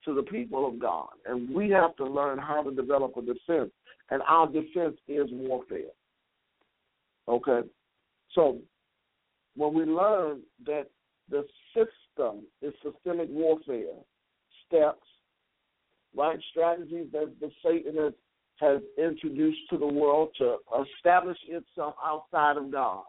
to 0.05 0.13
the 0.13 0.23
people 0.23 0.67
of 0.67 0.79
God, 0.79 1.09
and 1.25 1.53
we 1.53 1.69
have 1.69 1.95
to 1.97 2.05
learn 2.05 2.37
how 2.37 2.63
to 2.63 2.71
develop 2.71 3.15
a 3.17 3.21
defense. 3.21 3.71
And 4.11 4.21
our 4.27 4.47
defense 4.47 4.97
is 5.07 5.27
warfare. 5.31 5.91
Okay, 7.27 7.67
so 8.33 8.57
when 9.55 9.73
we 9.73 9.83
learn 9.83 10.41
that 10.65 10.87
the 11.29 11.45
system 11.75 12.43
is 12.61 12.73
systemic 12.81 13.27
warfare, 13.29 13.93
steps, 14.65 15.05
right? 16.15 16.39
Strategies 16.49 17.07
that 17.11 17.33
the 17.39 17.51
Satan 17.63 17.95
has, 17.97 18.13
has 18.59 18.81
introduced 18.97 19.59
to 19.69 19.77
the 19.77 19.87
world 19.87 20.29
to 20.37 20.57
establish 20.97 21.37
itself 21.47 21.95
outside 22.03 22.57
of 22.57 22.71
God. 22.71 23.03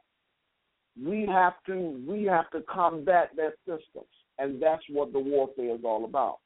We 1.02 1.26
have 1.26 1.54
to 1.66 2.02
we 2.06 2.24
have 2.24 2.50
to 2.50 2.60
combat 2.62 3.30
that 3.36 3.54
system, 3.66 4.04
and 4.38 4.62
that's 4.62 4.82
what 4.90 5.12
the 5.12 5.18
warfare 5.18 5.74
is 5.74 5.80
all 5.84 6.04
about. 6.04 6.38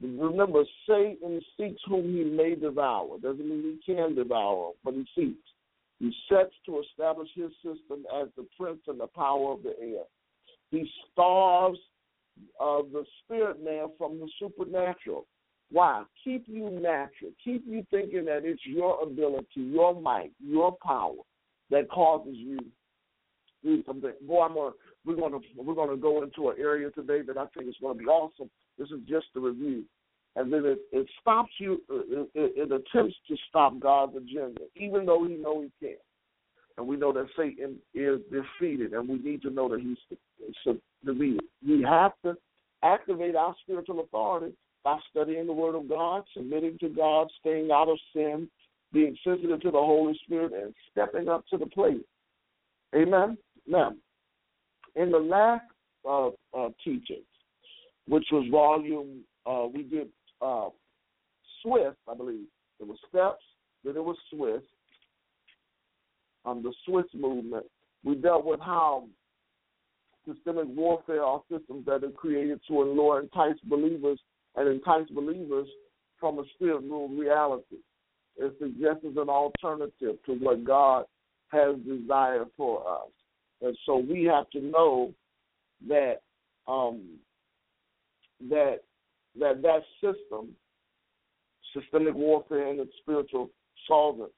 Remember, 0.00 0.64
Satan 0.86 1.40
seeks 1.56 1.80
whom 1.86 2.14
he 2.14 2.24
may 2.24 2.54
devour. 2.54 3.18
Doesn't 3.18 3.48
mean 3.48 3.78
he 3.86 3.94
can 3.94 4.14
devour, 4.14 4.72
but 4.84 4.94
he 4.94 5.06
seeks. 5.14 5.48
He 5.98 6.12
sets 6.28 6.52
to 6.66 6.80
establish 6.80 7.28
his 7.34 7.50
system 7.56 8.04
as 8.20 8.28
the 8.36 8.46
prince 8.58 8.80
and 8.86 9.00
the 9.00 9.06
power 9.06 9.52
of 9.52 9.62
the 9.62 9.74
air. 9.80 10.04
He 10.70 10.90
starves 11.12 11.78
uh, 12.60 12.82
the 12.92 13.04
spirit 13.24 13.64
man 13.64 13.88
from 13.96 14.18
the 14.18 14.28
supernatural. 14.38 15.26
Why? 15.70 16.04
Keep 16.22 16.44
you 16.46 16.70
natural. 16.70 17.32
Keep 17.42 17.64
you 17.66 17.84
thinking 17.90 18.24
that 18.26 18.44
it's 18.44 18.60
your 18.64 19.02
ability, 19.02 19.46
your 19.56 20.00
might, 20.00 20.32
your 20.40 20.76
power 20.84 21.16
that 21.70 21.90
causes 21.90 22.34
you 22.36 22.58
do 23.64 23.82
something. 23.84 24.12
Boy, 24.22 24.42
I'm 24.42 24.54
gonna 24.54 24.70
we're 25.04 25.16
gonna 25.16 25.38
we're 25.56 25.74
gonna 25.74 25.96
go 25.96 26.22
into 26.22 26.50
an 26.50 26.56
area 26.58 26.90
today 26.90 27.22
that 27.22 27.36
I 27.36 27.46
think 27.46 27.68
is 27.68 27.76
gonna 27.82 27.94
be 27.94 28.06
awesome. 28.06 28.50
This 28.78 28.88
is 28.90 29.00
just 29.08 29.26
a 29.36 29.40
review. 29.40 29.84
And 30.36 30.52
then 30.52 30.66
it, 30.66 30.78
it 30.92 31.06
stops 31.20 31.52
you. 31.58 31.82
It, 31.88 32.28
it, 32.34 32.52
it 32.56 32.72
attempts 32.72 33.16
to 33.26 33.36
stop 33.48 33.80
God's 33.80 34.16
agenda, 34.16 34.60
even 34.76 35.06
though 35.06 35.26
He 35.26 35.34
know 35.34 35.62
He 35.62 35.70
can't 35.84 35.98
and 36.78 36.86
we 36.86 36.96
know 36.96 37.12
that 37.12 37.26
Satan 37.36 37.76
is 37.94 38.20
defeated, 38.30 38.92
and 38.92 39.08
we 39.08 39.18
need 39.18 39.42
to 39.42 39.50
know 39.50 39.68
that 39.68 39.80
he's 39.80 39.96
defeated. 41.04 41.40
We 41.66 41.82
have 41.82 42.12
to 42.24 42.36
activate 42.82 43.34
our 43.34 43.54
spiritual 43.62 44.00
authority 44.00 44.54
by 44.86 45.00
studying 45.10 45.48
the 45.48 45.52
Word 45.52 45.74
of 45.74 45.88
God, 45.88 46.22
submitting 46.32 46.78
to 46.78 46.88
God, 46.88 47.26
staying 47.40 47.72
out 47.72 47.88
of 47.88 47.98
sin, 48.14 48.48
being 48.92 49.16
sensitive 49.24 49.60
to 49.62 49.72
the 49.72 49.78
Holy 49.78 50.16
Spirit, 50.24 50.52
and 50.52 50.72
stepping 50.92 51.28
up 51.28 51.44
to 51.48 51.58
the 51.58 51.66
plate. 51.66 52.06
Amen. 52.94 53.36
Now, 53.66 53.94
in 54.94 55.10
the 55.10 55.18
last 55.18 55.64
uh, 56.08 56.28
uh, 56.56 56.68
teaching, 56.84 57.22
which 58.06 58.28
was 58.30 58.46
volume, 58.48 59.24
uh, 59.44 59.66
we 59.74 59.82
did 59.82 60.06
uh, 60.40 60.68
Swiss, 61.64 61.96
I 62.08 62.14
believe. 62.14 62.46
It 62.78 62.86
was 62.86 62.98
steps, 63.08 63.42
then 63.82 63.96
it 63.96 64.04
was 64.04 64.16
Swiss, 64.30 64.62
um, 66.44 66.62
the 66.62 66.72
Swiss 66.86 67.06
movement, 67.12 67.66
we 68.04 68.14
dealt 68.14 68.44
with 68.44 68.60
how 68.60 69.08
systemic 70.28 70.66
warfare 70.68 71.24
are 71.24 71.42
systems 71.50 71.86
that 71.86 72.04
are 72.04 72.10
created 72.10 72.60
to 72.68 72.82
allure 72.82 73.18
and 73.18 73.24
entice 73.24 73.58
believers 73.64 74.20
and 74.56 74.68
entice 74.68 75.08
believers 75.10 75.68
from 76.18 76.38
a 76.38 76.44
spirit 76.54 76.82
ruled 76.82 77.18
reality. 77.18 77.76
It 78.36 78.54
suggests 78.58 79.04
an 79.04 79.28
alternative 79.28 80.16
to 80.26 80.32
what 80.32 80.64
God 80.64 81.04
has 81.48 81.76
desired 81.86 82.48
for 82.56 82.80
us. 82.88 83.10
And 83.62 83.76
so 83.86 83.96
we 83.96 84.24
have 84.24 84.50
to 84.50 84.60
know 84.60 85.14
that 85.88 86.20
um, 86.68 87.18
that 88.50 88.80
that 89.38 89.62
that 89.62 89.82
system, 90.00 90.50
systemic 91.74 92.14
warfare 92.14 92.68
and 92.68 92.80
its 92.80 92.92
spiritual 93.00 93.50
solvent, 93.86 94.32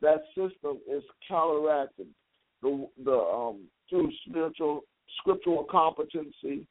that 0.00 0.22
system 0.28 0.78
is 0.90 1.02
counteracted 1.28 2.06
the 2.62 2.88
the 3.04 3.12
um, 3.12 3.60
through 3.88 4.10
spiritual 4.28 4.82
scriptural 5.20 5.64
competency, 5.70 6.66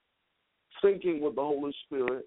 syncing 0.83 1.21
with 1.21 1.35
the 1.35 1.41
Holy 1.41 1.73
Spirit, 1.85 2.25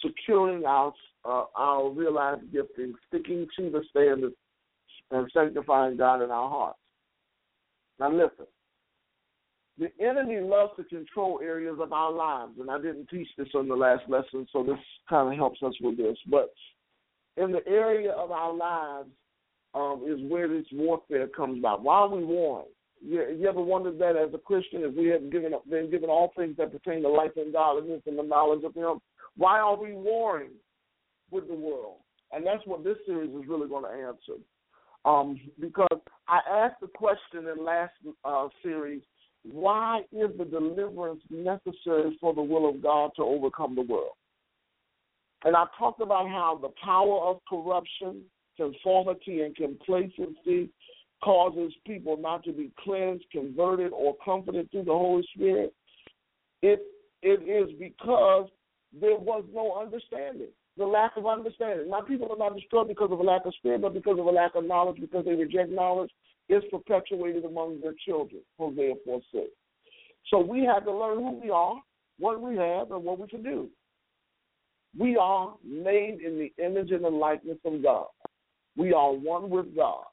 securing 0.00 0.64
our 0.64 0.92
uh, 1.24 1.44
our 1.56 1.90
realized 1.90 2.52
gifting, 2.52 2.94
sticking 3.08 3.46
to 3.56 3.70
the 3.70 3.82
standards, 3.90 4.34
and 5.10 5.30
sanctifying 5.32 5.96
God 5.96 6.22
in 6.22 6.30
our 6.30 6.48
hearts. 6.48 6.78
Now 8.00 8.10
listen, 8.10 8.46
the 9.78 9.90
enemy 10.04 10.40
loves 10.40 10.72
to 10.76 10.84
control 10.84 11.40
areas 11.42 11.76
of 11.80 11.92
our 11.92 12.12
lives, 12.12 12.52
and 12.58 12.70
I 12.70 12.78
didn't 12.78 13.08
teach 13.08 13.28
this 13.38 13.48
on 13.54 13.68
the 13.68 13.74
last 13.74 14.02
lesson, 14.08 14.46
so 14.52 14.62
this 14.62 14.78
kind 15.08 15.32
of 15.32 15.36
helps 15.36 15.62
us 15.62 15.74
with 15.80 15.96
this. 15.96 16.16
But 16.28 16.52
in 17.36 17.52
the 17.52 17.66
area 17.66 18.12
of 18.12 18.30
our 18.30 18.52
lives 18.52 19.08
um, 19.74 20.04
is 20.06 20.20
where 20.30 20.48
this 20.48 20.66
warfare 20.72 21.28
comes 21.28 21.58
about. 21.58 21.82
Why 21.82 22.00
are 22.00 22.08
we 22.08 22.24
warring? 22.24 22.66
You, 23.00 23.36
you 23.38 23.48
ever 23.48 23.62
wondered 23.62 23.98
that 23.98 24.16
as 24.16 24.32
a 24.34 24.38
Christian, 24.38 24.82
if 24.82 24.94
we 24.94 25.08
have 25.08 25.32
given 25.32 25.54
up, 25.54 25.68
been 25.68 25.90
given 25.90 26.10
all 26.10 26.32
things 26.36 26.56
that 26.58 26.70
pertain 26.70 27.02
to 27.02 27.08
life 27.08 27.32
and 27.36 27.52
godliness 27.52 28.02
and 28.06 28.18
the 28.18 28.22
knowledge 28.22 28.64
of 28.64 28.74
Him, 28.74 29.00
why 29.36 29.60
are 29.60 29.76
we 29.76 29.92
warring 29.92 30.52
with 31.30 31.48
the 31.48 31.54
world? 31.54 31.96
And 32.32 32.46
that's 32.46 32.66
what 32.66 32.84
this 32.84 32.96
series 33.06 33.30
is 33.30 33.48
really 33.48 33.68
going 33.68 33.84
to 33.84 33.90
answer. 33.90 34.40
Um, 35.04 35.38
because 35.60 35.98
I 36.28 36.40
asked 36.48 36.80
the 36.80 36.86
question 36.86 37.48
in 37.48 37.64
last 37.64 37.92
uh, 38.24 38.48
series, 38.62 39.02
why 39.44 40.02
is 40.12 40.30
the 40.38 40.44
deliverance 40.44 41.22
necessary 41.30 42.16
for 42.20 42.32
the 42.32 42.42
will 42.42 42.68
of 42.68 42.82
God 42.82 43.10
to 43.16 43.22
overcome 43.22 43.74
the 43.74 43.82
world? 43.82 44.12
And 45.44 45.56
I 45.56 45.64
talked 45.78 46.00
about 46.00 46.28
how 46.28 46.58
the 46.62 46.70
power 46.82 47.20
of 47.22 47.40
corruption, 47.48 48.22
conformity, 48.56 49.40
and 49.42 49.56
complacency 49.56 50.70
causes 51.22 51.72
people 51.84 52.16
not 52.16 52.44
to 52.44 52.52
be 52.52 52.70
cleansed, 52.82 53.24
converted, 53.32 53.92
or 53.92 54.14
comforted 54.24 54.70
through 54.70 54.84
the 54.84 54.92
Holy 54.92 55.26
Spirit. 55.34 55.74
It 56.62 56.80
it 57.22 57.42
is 57.48 57.74
because 57.78 58.48
there 58.98 59.16
was 59.16 59.44
no 59.52 59.80
understanding, 59.80 60.48
the 60.76 60.84
lack 60.84 61.16
of 61.16 61.26
understanding. 61.26 61.90
Now, 61.90 62.02
people 62.02 62.30
are 62.30 62.38
not 62.38 62.56
destroyed 62.56 62.88
because 62.88 63.10
of 63.10 63.20
a 63.20 63.22
lack 63.22 63.46
of 63.46 63.54
spirit, 63.54 63.82
but 63.82 63.94
because 63.94 64.18
of 64.18 64.26
a 64.26 64.30
lack 64.30 64.54
of 64.54 64.64
knowledge, 64.64 65.00
because 65.00 65.24
they 65.24 65.34
reject 65.34 65.70
knowledge. 65.70 66.10
It's 66.48 66.66
perpetuated 66.70 67.44
among 67.44 67.80
their 67.80 67.94
children, 68.04 68.42
Hosea 68.58 68.94
4 69.04 69.20
6. 69.32 69.44
So 70.28 70.38
we 70.40 70.64
have 70.64 70.84
to 70.84 70.92
learn 70.92 71.18
who 71.18 71.40
we 71.42 71.50
are, 71.50 71.80
what 72.18 72.40
we 72.40 72.56
have, 72.56 72.90
and 72.90 73.04
what 73.04 73.18
we 73.18 73.28
can 73.28 73.42
do. 73.42 73.68
We 74.98 75.16
are 75.16 75.54
made 75.64 76.18
in 76.24 76.38
the 76.38 76.52
image 76.62 76.90
and 76.90 77.04
the 77.04 77.10
likeness 77.10 77.58
of 77.64 77.82
God. 77.82 78.06
We 78.76 78.92
are 78.92 79.12
one 79.12 79.48
with 79.48 79.74
God. 79.74 80.04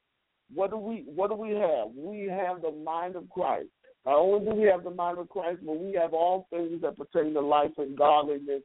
What 0.54 0.70
do 0.70 0.78
we 0.78 1.04
what 1.06 1.30
do 1.30 1.36
we 1.36 1.50
have? 1.50 1.88
We 1.94 2.28
have 2.28 2.62
the 2.62 2.72
mind 2.72 3.16
of 3.16 3.28
Christ. 3.30 3.68
Not 4.06 4.16
only 4.16 4.44
do 4.44 4.56
we 4.56 4.66
have 4.66 4.84
the 4.84 4.90
mind 4.90 5.18
of 5.18 5.28
Christ, 5.28 5.60
but 5.64 5.78
we 5.78 5.92
have 5.94 6.14
all 6.14 6.46
things 6.50 6.80
that 6.82 6.96
pertain 6.96 7.34
to 7.34 7.40
life 7.40 7.72
and 7.76 7.96
godliness 7.96 8.62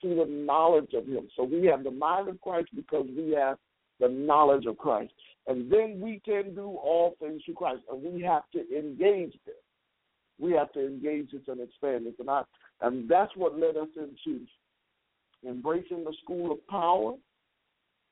through 0.00 0.16
the 0.16 0.26
knowledge 0.30 0.92
of 0.94 1.06
Him. 1.06 1.28
So 1.36 1.44
we 1.44 1.66
have 1.66 1.82
the 1.82 1.90
mind 1.90 2.28
of 2.28 2.40
Christ 2.40 2.68
because 2.74 3.06
we 3.16 3.32
have 3.32 3.58
the 3.98 4.08
knowledge 4.08 4.66
of 4.66 4.78
Christ. 4.78 5.12
And 5.46 5.70
then 5.70 6.00
we 6.00 6.20
can 6.24 6.54
do 6.54 6.66
all 6.66 7.16
things 7.20 7.42
through 7.44 7.54
Christ. 7.54 7.82
And 7.90 8.02
we 8.02 8.22
have 8.22 8.42
to 8.52 8.60
engage 8.76 9.32
this. 9.44 9.54
We 10.38 10.52
have 10.52 10.72
to 10.72 10.86
engage 10.86 11.30
this 11.30 11.42
and 11.48 11.60
expand 11.60 12.06
this. 12.06 12.14
And, 12.18 12.28
I, 12.28 12.42
and 12.82 13.08
that's 13.08 13.32
what 13.36 13.58
led 13.58 13.76
us 13.76 13.88
into 13.96 14.44
embracing 15.46 16.04
the 16.04 16.14
school 16.22 16.52
of 16.52 16.66
power. 16.68 17.14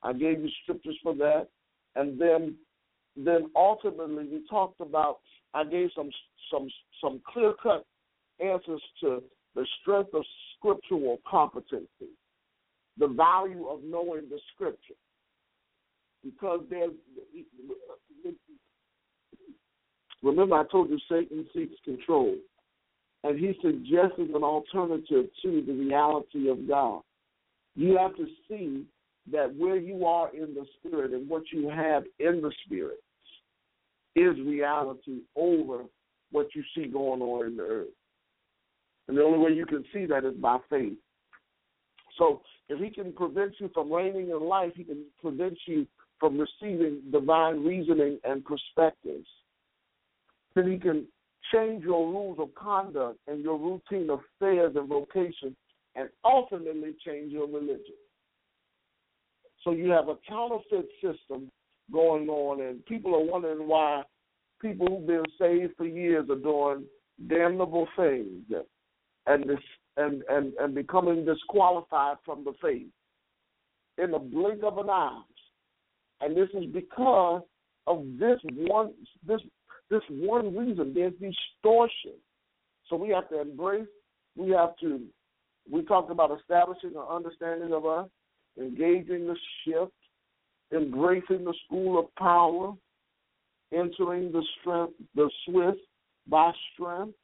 I 0.02 0.12
gave 0.12 0.40
you 0.40 0.48
scriptures 0.62 0.98
for 1.02 1.14
that. 1.16 1.48
And 1.96 2.20
then 2.20 2.56
then 3.16 3.50
ultimately 3.54 4.24
we 4.24 4.42
talked 4.48 4.80
about 4.80 5.18
I 5.54 5.64
gave 5.64 5.90
some 5.94 6.10
some 6.52 6.68
some 7.00 7.20
clear 7.32 7.54
cut 7.62 7.84
answers 8.40 8.82
to 9.00 9.22
the 9.54 9.66
strength 9.80 10.14
of 10.14 10.24
scriptural 10.56 11.18
competency, 11.28 12.10
the 12.98 13.06
value 13.06 13.66
of 13.68 13.80
knowing 13.84 14.28
the 14.28 14.40
scripture. 14.54 14.94
Because 16.24 16.60
there's 16.68 16.92
remember 20.22 20.56
I 20.56 20.64
told 20.70 20.90
you 20.90 20.98
Satan 21.08 21.46
seeks 21.54 21.74
control. 21.84 22.36
And 23.22 23.38
he 23.38 23.54
suggests 23.62 24.18
an 24.18 24.42
alternative 24.42 25.26
to 25.42 25.64
the 25.66 25.72
reality 25.72 26.50
of 26.50 26.68
God. 26.68 27.00
You 27.74 27.96
have 27.96 28.14
to 28.16 28.26
see 28.46 28.84
that 29.32 29.54
where 29.56 29.76
you 29.76 30.04
are 30.04 30.34
in 30.34 30.54
the 30.54 30.66
spirit 30.78 31.12
and 31.12 31.26
what 31.26 31.44
you 31.50 31.70
have 31.70 32.04
in 32.18 32.42
the 32.42 32.52
spirit 32.66 32.98
is 34.16 34.38
reality 34.44 35.20
over 35.36 35.84
what 36.30 36.48
you 36.54 36.62
see 36.74 36.86
going 36.86 37.22
on 37.22 37.46
in 37.46 37.56
the 37.56 37.62
earth. 37.62 37.88
And 39.08 39.16
the 39.16 39.22
only 39.22 39.38
way 39.38 39.52
you 39.52 39.66
can 39.66 39.84
see 39.92 40.06
that 40.06 40.24
is 40.24 40.34
by 40.34 40.58
faith. 40.70 40.94
So 42.18 42.42
if 42.68 42.80
he 42.80 42.90
can 42.90 43.12
prevent 43.12 43.54
you 43.58 43.70
from 43.74 43.92
reigning 43.92 44.30
in 44.30 44.40
life, 44.40 44.72
he 44.74 44.84
can 44.84 45.04
prevent 45.20 45.58
you 45.66 45.86
from 46.20 46.38
receiving 46.38 47.02
divine 47.10 47.64
reasoning 47.64 48.18
and 48.24 48.44
perspectives. 48.44 49.26
Then 50.54 50.70
he 50.70 50.78
can 50.78 51.06
change 51.52 51.84
your 51.84 52.06
rules 52.06 52.38
of 52.40 52.54
conduct 52.54 53.18
and 53.26 53.42
your 53.42 53.58
routine 53.58 54.10
of 54.10 54.20
affairs 54.40 54.74
and 54.76 54.88
vocation 54.88 55.54
and 55.96 56.08
ultimately 56.24 56.94
change 57.04 57.32
your 57.32 57.46
religion. 57.46 57.94
So 59.62 59.72
you 59.72 59.90
have 59.90 60.08
a 60.08 60.16
counterfeit 60.28 60.88
system 61.02 61.50
going 61.92 62.28
on, 62.28 62.60
and 62.60 62.84
people 62.86 63.14
are 63.14 63.24
wondering 63.24 63.68
why 63.68 64.02
people 64.60 64.86
who've 64.86 65.06
been 65.06 65.24
saved 65.38 65.74
for 65.76 65.86
years 65.86 66.28
are 66.30 66.36
doing 66.36 66.84
damnable 67.28 67.86
things 67.96 68.44
and 69.26 69.44
and, 69.96 70.22
and, 70.28 70.52
and 70.54 70.74
becoming 70.74 71.24
disqualified 71.24 72.16
from 72.24 72.44
the 72.44 72.52
faith 72.60 72.88
in 74.02 74.10
the 74.10 74.18
blink 74.18 74.62
of 74.64 74.78
an 74.78 74.90
eye. 74.90 75.22
And 76.20 76.36
this 76.36 76.48
is 76.54 76.64
because 76.72 77.42
of 77.86 78.04
this 78.18 78.38
one 78.42 78.92
this 79.26 79.40
this 79.90 80.02
one 80.08 80.56
reason. 80.56 80.92
There's 80.94 81.12
distortion. 81.12 82.18
So 82.88 82.96
we 82.96 83.10
have 83.10 83.28
to 83.28 83.40
embrace, 83.40 83.86
we 84.36 84.50
have 84.50 84.76
to 84.80 85.02
we 85.70 85.82
talked 85.82 86.10
about 86.10 86.36
establishing 86.38 86.90
an 86.90 87.04
understanding 87.10 87.72
of 87.72 87.86
us, 87.86 88.08
engaging 88.58 89.26
the 89.26 89.36
shift, 89.64 89.92
embracing 90.72 91.44
the 91.44 91.54
school 91.66 91.98
of 91.98 92.14
power, 92.16 92.72
entering 93.72 94.32
the 94.32 94.42
strength, 94.60 94.94
the 95.14 95.30
swift 95.46 95.78
by 96.26 96.52
strength, 96.72 97.14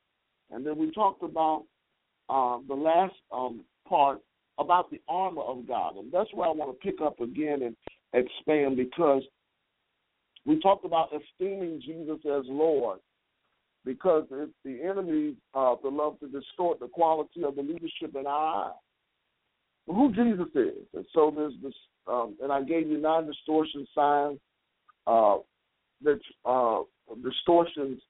and 0.51 0.67
then 0.67 0.77
we 0.77 0.91
talked 0.91 1.23
about 1.23 1.65
uh, 2.29 2.59
the 2.69 2.75
last 2.75 3.15
um, 3.33 3.65
part 3.89 4.21
about 4.59 4.91
the 4.91 5.01
armor 5.09 5.43
of 5.43 5.67
God, 5.67 5.97
and 5.97 6.13
that's 6.13 6.33
where 6.35 6.49
I 6.49 6.53
want 6.53 6.71
to 6.71 6.91
pick 6.91 7.01
up 7.01 7.21
again 7.21 7.63
and 7.63 7.77
expand 8.13 8.77
because 8.77 9.23
we 10.45 10.61
talked 10.61 10.85
about 10.85 11.11
esteeming 11.13 11.81
Jesus 11.85 12.19
as 12.25 12.45
Lord, 12.47 12.99
because 13.85 14.27
it's 14.31 14.53
the 14.65 14.83
enemy 14.83 15.35
uh, 15.55 15.75
that 15.83 15.93
love 15.93 16.19
to 16.21 16.29
distort 16.29 16.81
the 16.81 16.89
quality 16.89 17.45
of 17.45 17.57
the 17.57 17.63
leadership 17.63 18.15
in 18.19 18.27
our 18.27 18.67
eyes. 18.67 18.75
Who 19.87 20.13
Jesus 20.15 20.49
is, 20.55 20.87
and 20.95 21.07
so 21.15 21.33
there's 21.35 21.55
this, 21.63 21.75
um, 22.11 22.37
and 22.43 22.53
I 22.53 22.63
gave 22.63 22.89
you 22.89 22.99
nine 22.99 23.27
distortion 23.27 23.87
signs 23.95 24.39
uh, 25.07 25.39
that 26.03 26.21
uh, 26.45 26.81
distortions 27.23 28.01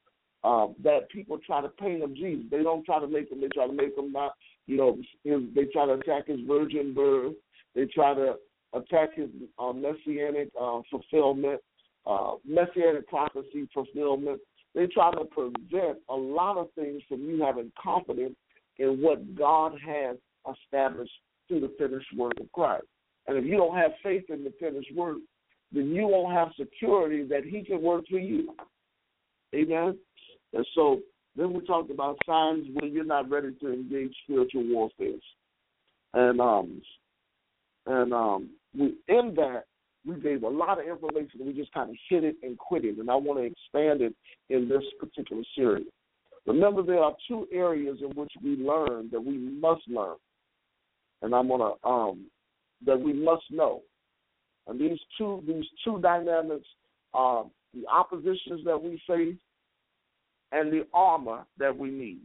uh, 0.42 0.68
that 0.82 1.10
people 1.10 1.38
try 1.46 1.60
to 1.60 1.68
paint 1.68 2.02
of 2.02 2.14
Jesus. 2.14 2.46
They 2.50 2.62
don't 2.62 2.84
try 2.84 2.98
to 2.98 3.06
make 3.06 3.30
him. 3.30 3.40
They 3.40 3.48
try 3.48 3.66
to 3.66 3.72
make 3.72 3.96
him 3.96 4.12
not. 4.12 4.34
You 4.66 4.76
know, 4.76 4.98
they 5.24 5.64
try 5.66 5.86
to 5.86 5.94
attack 5.94 6.28
his 6.28 6.40
virgin 6.46 6.94
birth. 6.94 7.34
They 7.74 7.86
try 7.86 8.14
to 8.14 8.36
attack 8.72 9.14
his 9.14 9.28
uh, 9.58 9.72
messianic 9.72 10.50
uh, 10.60 10.80
fulfillment, 10.90 11.60
uh, 12.06 12.34
messianic 12.46 13.08
prophecy 13.08 13.68
fulfillment. 13.74 14.40
They 14.74 14.86
try 14.86 15.10
to 15.10 15.24
prevent 15.24 15.98
a 16.08 16.14
lot 16.14 16.56
of 16.56 16.68
things 16.74 17.02
from 17.08 17.22
you 17.22 17.42
having 17.42 17.72
confidence 17.82 18.36
in 18.78 19.02
what 19.02 19.34
God 19.34 19.72
has 19.84 20.16
established 20.48 21.12
through 21.48 21.60
the 21.60 21.74
finished 21.78 22.06
work 22.16 22.34
of 22.40 22.50
Christ. 22.52 22.84
And 23.26 23.37
if 23.37 23.44
you 23.44 23.56
don't 23.56 23.76
have 23.76 23.92
faith 24.02 24.24
in 24.28 24.44
the 24.44 24.52
finished 24.59 24.94
work, 24.94 25.18
then 25.72 25.90
you 25.90 26.06
won't 26.06 26.35
have 26.35 26.48
security 26.59 27.24
that 27.24 27.44
He 27.44 27.62
can 27.62 27.83
work 27.83 28.04
for 28.11 28.18
you. 28.18 28.54
Amen. 29.54 29.96
And 30.52 30.66
so 30.74 31.00
then 31.37 31.52
we 31.52 31.64
talked 31.64 31.90
about 31.90 32.18
signs 32.26 32.66
when 32.74 32.92
you're 32.92 33.04
not 33.04 33.30
ready 33.30 33.52
to 33.61 33.72
engage 33.72 34.14
spiritual 34.24 34.64
warfare. 34.66 35.18
And 36.14 36.40
um 36.40 36.83
and 37.87 38.12
um 38.12 38.50
we 38.76 38.94
in 39.09 39.35
that 39.37 39.64
we 40.04 40.16
gave 40.16 40.42
a 40.42 40.48
lot 40.48 40.80
of 40.80 40.87
information 40.87 41.46
we 41.46 41.52
just 41.52 41.72
kind 41.72 41.90
of 41.90 41.96
hit 42.09 42.24
it 42.24 42.37
and 42.42 42.59
quit 42.59 42.85
it. 42.85 42.98
And 42.98 43.11
I 43.11 43.14
want 43.14 43.38
to 43.38 43.44
expand 43.44 44.00
it 44.02 44.14
in 44.48 44.68
this 44.68 44.83
particular 44.98 45.42
series. 45.54 45.87
Remember, 46.46 46.83
there 46.83 47.00
are 47.00 47.14
two 47.28 47.46
areas 47.52 47.98
in 48.00 48.11
which 48.16 48.33
we 48.42 48.56
learn 48.56 49.11
that 49.12 49.20
we 49.20 49.37
must 49.37 49.83
learn, 49.87 50.16
and 51.22 51.35
I'm 51.35 51.48
gonna 51.48 51.72
um, 51.85 52.26
that 52.86 53.00
we 53.00 53.12
must 53.12 53.44
know. 53.50 53.82
And 54.66 54.80
these 54.80 54.98
two 55.18 55.42
these 55.46 55.64
two 55.84 56.00
dynamics 56.00 56.66
are 57.14 57.44
the 57.74 57.86
oppositions 57.86 58.64
that 58.64 58.80
we 58.80 59.00
face 59.06 59.36
and 60.52 60.72
the 60.72 60.86
armor 60.92 61.44
that 61.58 61.76
we 61.76 61.90
need. 61.90 62.20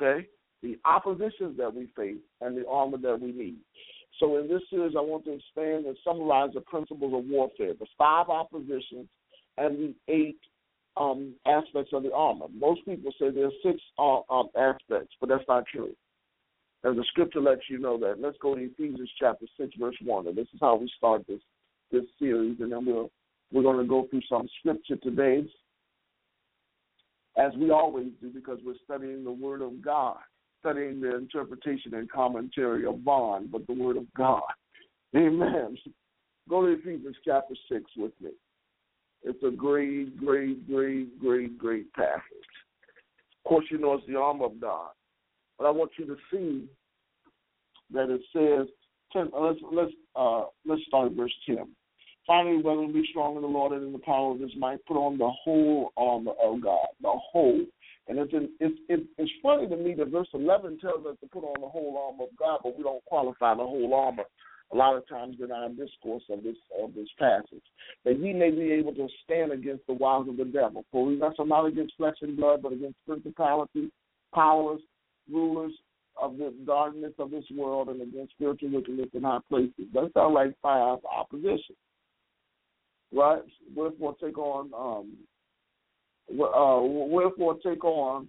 Okay, 0.00 0.26
the 0.62 0.78
oppositions 0.84 1.56
that 1.58 1.74
we 1.74 1.88
face 1.96 2.20
and 2.40 2.56
the 2.56 2.66
armor 2.68 2.98
that 2.98 3.20
we 3.20 3.32
need. 3.32 3.56
So 4.18 4.38
in 4.38 4.48
this 4.48 4.62
series, 4.70 4.94
I 4.96 5.00
want 5.00 5.24
to 5.26 5.32
expand 5.32 5.86
and 5.86 5.96
summarize 6.04 6.50
the 6.54 6.60
principles 6.62 7.14
of 7.14 7.28
warfare, 7.30 7.74
the 7.78 7.86
five 7.96 8.28
oppositions 8.28 9.06
and 9.56 9.78
the 9.78 9.94
eight 10.12 10.38
um, 10.96 11.34
aspects 11.46 11.92
of 11.92 12.02
the 12.02 12.12
armor. 12.12 12.46
Most 12.52 12.84
people 12.84 13.12
say 13.18 13.30
there 13.30 13.46
are 13.46 13.62
six 13.62 13.80
uh, 13.98 14.20
um, 14.30 14.48
aspects, 14.56 15.14
but 15.20 15.28
that's 15.28 15.44
not 15.48 15.64
true. 15.66 15.94
And 16.84 16.96
the 16.96 17.04
scripture 17.04 17.40
lets 17.40 17.62
you 17.68 17.78
know 17.78 17.98
that. 17.98 18.20
Let's 18.20 18.38
go 18.40 18.54
to 18.54 18.60
Ephesians 18.60 19.10
chapter 19.18 19.46
six, 19.58 19.74
verse 19.78 19.96
one, 20.02 20.28
and 20.28 20.36
this 20.36 20.46
is 20.54 20.60
how 20.60 20.76
we 20.76 20.90
start 20.96 21.26
this 21.26 21.40
this 21.90 22.04
series, 22.18 22.60
and 22.60 22.70
then 22.70 22.86
we'll 22.86 23.10
we're 23.52 23.62
going 23.62 23.78
to 23.78 23.88
go 23.88 24.06
through 24.10 24.20
some 24.28 24.46
scripture 24.60 24.96
today, 24.96 25.42
as 27.38 27.52
we 27.58 27.70
always 27.70 28.08
do, 28.20 28.30
because 28.30 28.58
we're 28.64 28.74
studying 28.84 29.24
the 29.24 29.32
Word 29.32 29.62
of 29.62 29.80
God 29.82 30.18
studying 30.60 31.00
the 31.00 31.16
interpretation 31.16 31.94
and 31.94 32.10
commentary 32.10 32.86
of 32.86 33.04
Bond, 33.04 33.50
but 33.50 33.66
the 33.66 33.72
Word 33.72 33.96
of 33.96 34.12
God. 34.14 34.42
Amen. 35.16 35.76
Go 36.48 36.62
to 36.62 36.72
Ephesians 36.72 37.16
chapter 37.24 37.54
6 37.70 37.84
with 37.96 38.12
me. 38.20 38.30
It's 39.22 39.42
a 39.42 39.50
great, 39.50 40.16
great, 40.16 40.68
great, 40.68 41.18
great, 41.18 41.58
great 41.58 41.92
passage. 41.92 42.22
Of 43.44 43.48
course, 43.48 43.66
you 43.70 43.78
know 43.78 43.94
it's 43.94 44.06
the 44.06 44.16
armor 44.16 44.46
of 44.46 44.60
God. 44.60 44.90
But 45.58 45.66
I 45.66 45.70
want 45.70 45.92
you 45.98 46.06
to 46.06 46.16
see 46.30 46.66
that 47.92 48.10
it 48.10 48.20
says, 48.32 48.68
10, 49.12 49.30
let's, 49.38 49.58
let's, 49.72 49.92
uh, 50.14 50.44
let's 50.66 50.82
start 50.86 51.10
at 51.10 51.16
verse 51.16 51.34
10. 51.46 51.66
Finally, 52.26 52.62
to 52.62 52.92
be 52.92 53.06
strong 53.10 53.36
in 53.36 53.42
the 53.42 53.48
Lord 53.48 53.72
and 53.72 53.86
in 53.86 53.92
the 53.92 53.98
power 54.00 54.32
of 54.32 54.40
his 54.40 54.50
might, 54.58 54.84
put 54.86 54.98
on 54.98 55.16
the 55.16 55.30
whole 55.42 55.92
armor 55.96 56.32
of 56.42 56.60
God, 56.60 56.86
the 57.00 57.10
whole 57.32 57.64
and 58.08 58.18
it's, 58.18 58.32
in, 58.32 58.48
it's, 58.58 59.04
it's 59.18 59.30
funny 59.42 59.68
to 59.68 59.76
me 59.76 59.94
that 59.94 60.08
verse 60.08 60.28
11 60.32 60.78
tells 60.80 61.04
us 61.06 61.16
to 61.20 61.28
put 61.28 61.44
on 61.44 61.60
the 61.60 61.68
whole 61.68 62.10
armor 62.10 62.24
of 62.24 62.36
God, 62.38 62.60
but 62.62 62.76
we 62.76 62.82
don't 62.82 63.04
qualify 63.04 63.54
the 63.54 63.62
whole 63.62 63.92
armor 63.94 64.24
a 64.72 64.76
lot 64.76 64.96
of 64.96 65.08
times 65.08 65.36
in 65.42 65.50
our 65.50 65.68
discourse 65.70 66.22
of 66.30 66.42
this 66.42 66.56
of 66.82 66.94
this 66.94 67.08
passage. 67.18 67.64
That 68.04 68.18
ye 68.18 68.32
may 68.32 68.50
be 68.50 68.72
able 68.72 68.94
to 68.94 69.08
stand 69.24 69.52
against 69.52 69.86
the 69.86 69.94
wiles 69.94 70.28
of 70.28 70.36
the 70.36 70.44
devil. 70.44 70.84
For 70.90 71.06
we 71.06 71.16
wrestle 71.16 71.46
not 71.46 71.66
against 71.66 71.96
flesh 71.96 72.16
and 72.20 72.36
blood, 72.36 72.62
but 72.62 72.72
against 72.72 72.96
principalities, 73.06 73.90
powers, 74.34 74.80
rulers 75.32 75.72
of 76.20 76.36
the 76.36 76.52
darkness 76.66 77.12
of 77.18 77.30
this 77.30 77.44
world, 77.54 77.88
and 77.88 78.02
against 78.02 78.32
spiritual 78.32 78.70
wickedness 78.70 79.08
in 79.14 79.22
high 79.22 79.38
places. 79.48 79.86
That 79.94 80.10
sounds 80.14 80.34
like 80.34 80.54
five 80.60 80.98
opposition. 81.04 81.76
Right? 83.12 83.42
Wherefore 83.74 84.16
take 84.20 84.36
on 84.36 84.70
um, 84.76 85.16
uh, 86.30 86.80
wherefore 86.82 87.56
take 87.64 87.84
on, 87.84 88.28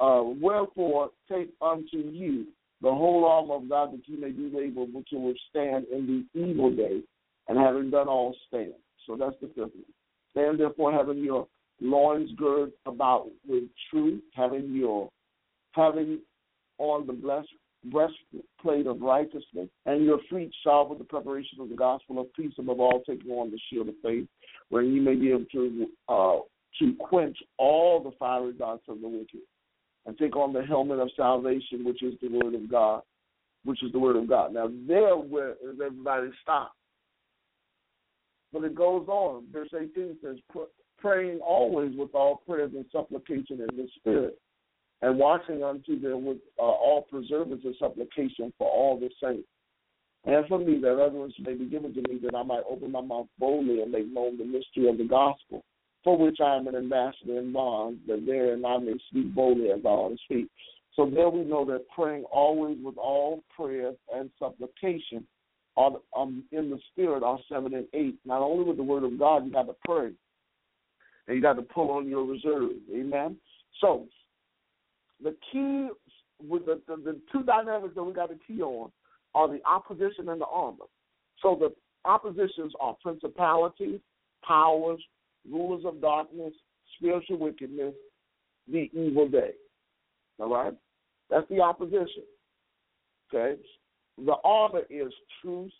uh, 0.00 0.22
wherefore 0.40 1.10
take 1.30 1.50
unto 1.60 1.98
you 1.98 2.46
the 2.82 2.90
whole 2.90 3.24
armor 3.24 3.54
of 3.54 3.68
God 3.68 3.92
that 3.92 4.02
you 4.06 4.20
may 4.20 4.30
be 4.30 4.52
able 4.58 4.86
to 4.86 5.16
withstand 5.16 5.86
in 5.92 6.26
the 6.34 6.40
evil 6.40 6.74
day, 6.74 7.00
and 7.48 7.58
having 7.58 7.90
done 7.90 8.08
all 8.08 8.34
stand. 8.48 8.74
So 9.06 9.16
that's 9.16 9.36
the 9.40 9.48
fifth 9.48 9.58
one. 9.58 9.84
Stand 10.32 10.60
therefore 10.60 10.92
having 10.92 11.22
your 11.22 11.46
loins 11.80 12.30
girded 12.36 12.74
about 12.84 13.28
with 13.46 13.64
truth, 13.90 14.22
having 14.34 14.74
your 14.74 15.10
having 15.76 16.20
on 16.78 17.06
the 17.06 17.12
blessed 17.12 17.48
breastplate 17.90 18.86
of 18.86 19.00
righteousness, 19.00 19.68
and 19.84 20.04
your 20.04 20.18
feet 20.28 20.50
shod 20.64 20.90
with 20.90 20.98
the 20.98 21.04
preparation 21.04 21.60
of 21.60 21.68
the 21.68 21.76
gospel 21.76 22.20
of 22.20 22.32
peace, 22.34 22.52
above 22.58 22.80
all 22.80 23.02
taking 23.06 23.30
on 23.30 23.50
the 23.50 23.60
shield 23.70 23.88
of 23.88 23.94
faith, 24.02 24.26
where 24.70 24.82
you 24.82 25.00
may 25.00 25.14
be 25.14 25.30
able 25.30 25.44
to 25.52 25.86
uh, 26.08 26.38
to 26.80 26.94
quench 26.98 27.36
all 27.58 28.02
the 28.02 28.10
fiery 28.18 28.52
darts 28.52 28.82
of 28.88 29.00
the 29.00 29.08
wicked 29.08 29.40
and 30.06 30.16
take 30.18 30.36
on 30.36 30.52
the 30.52 30.62
helmet 30.62 30.98
of 30.98 31.10
salvation, 31.16 31.84
which 31.84 32.02
is 32.02 32.14
the 32.20 32.28
word 32.28 32.54
of 32.54 32.70
God, 32.70 33.02
which 33.64 33.82
is 33.82 33.92
the 33.92 33.98
word 33.98 34.16
of 34.16 34.28
God. 34.28 34.52
Now 34.52 34.70
there 34.86 35.16
where 35.16 35.54
everybody 35.62 36.30
stop. 36.42 36.72
But 38.52 38.64
it 38.64 38.74
goes 38.74 39.06
on. 39.08 39.44
Verse 39.52 39.68
18 39.74 40.18
says, 40.22 40.36
praying 40.98 41.40
always 41.40 41.96
with 41.96 42.14
all 42.14 42.42
prayers 42.46 42.70
and 42.74 42.84
supplication 42.92 43.60
in 43.68 43.76
the 43.76 43.88
spirit, 43.96 44.38
and 45.02 45.18
watching 45.18 45.62
unto 45.62 46.00
them 46.00 46.24
with 46.24 46.38
uh, 46.58 46.62
all 46.62 47.06
preservance 47.08 47.62
and 47.64 47.74
supplication 47.78 48.52
for 48.58 48.68
all 48.70 48.98
the 48.98 49.10
saints. 49.22 49.48
And 50.24 50.46
for 50.48 50.58
me, 50.58 50.80
that 50.80 51.00
utterance 51.00 51.34
may 51.38 51.54
be 51.54 51.66
given 51.66 51.94
to 51.94 52.00
me 52.00 52.18
that 52.24 52.34
I 52.34 52.42
might 52.42 52.62
open 52.68 52.90
my 52.90 53.00
mouth 53.00 53.28
boldly 53.38 53.82
and 53.82 53.92
make 53.92 54.12
known 54.12 54.38
the 54.38 54.44
mystery 54.44 54.88
of 54.88 54.98
the 54.98 55.04
gospel 55.04 55.62
for 56.06 56.16
which 56.16 56.38
I 56.40 56.54
am 56.54 56.68
an 56.68 56.76
ambassador 56.76 57.40
in 57.40 57.52
bonds, 57.52 57.98
that 58.06 58.24
therein 58.24 58.64
I 58.64 58.78
may 58.78 58.94
speak 59.10 59.34
boldly 59.34 59.72
as 59.72 59.80
I 59.84 59.88
ought 59.88 60.10
to 60.10 60.16
speak. 60.24 60.48
So 60.94 61.10
there 61.12 61.28
we 61.28 61.42
know 61.42 61.64
that 61.64 61.88
praying 61.92 62.22
always 62.30 62.78
with 62.80 62.96
all 62.96 63.42
prayer 63.56 63.90
and 64.14 64.30
supplication 64.38 65.26
um, 65.76 66.44
in 66.52 66.70
the 66.70 66.78
spirit 66.92 67.24
are 67.24 67.40
seven 67.48 67.74
and 67.74 67.88
eight. 67.92 68.14
Not 68.24 68.40
only 68.40 68.62
with 68.62 68.76
the 68.76 68.84
word 68.84 69.02
of 69.02 69.18
God, 69.18 69.46
you 69.46 69.50
got 69.50 69.66
to 69.66 69.74
pray. 69.84 70.12
And 71.26 71.36
you 71.36 71.42
got 71.42 71.54
to 71.54 71.62
pull 71.62 71.90
on 71.90 72.08
your 72.08 72.24
reserve. 72.24 72.70
Amen. 72.94 73.36
So 73.80 74.06
the 75.22 75.34
key 75.52 75.88
with 76.42 76.66
the, 76.66 76.80
the, 76.86 76.96
the 76.96 77.20
two 77.32 77.42
dynamics 77.42 77.94
that 77.94 78.02
we 78.02 78.12
got 78.12 78.28
to 78.28 78.38
key 78.46 78.60
on 78.62 78.90
are 79.34 79.48
the 79.48 79.60
opposition 79.66 80.28
and 80.28 80.40
the 80.40 80.46
armor. 80.46 80.84
So 81.42 81.56
the 81.58 81.72
oppositions 82.08 82.72
are 82.80 82.96
principalities, 83.02 84.00
powers, 84.46 85.00
rulers 85.50 85.84
of 85.84 86.00
darkness, 86.00 86.52
spiritual 86.96 87.38
wickedness, 87.38 87.94
the 88.70 88.90
evil 88.92 89.28
day. 89.28 89.52
All 90.38 90.50
right? 90.52 90.74
That's 91.30 91.48
the 91.48 91.60
opposition. 91.60 92.24
Okay? 93.32 93.60
The 94.18 94.36
armor 94.44 94.82
is 94.88 95.12
truth, 95.42 95.72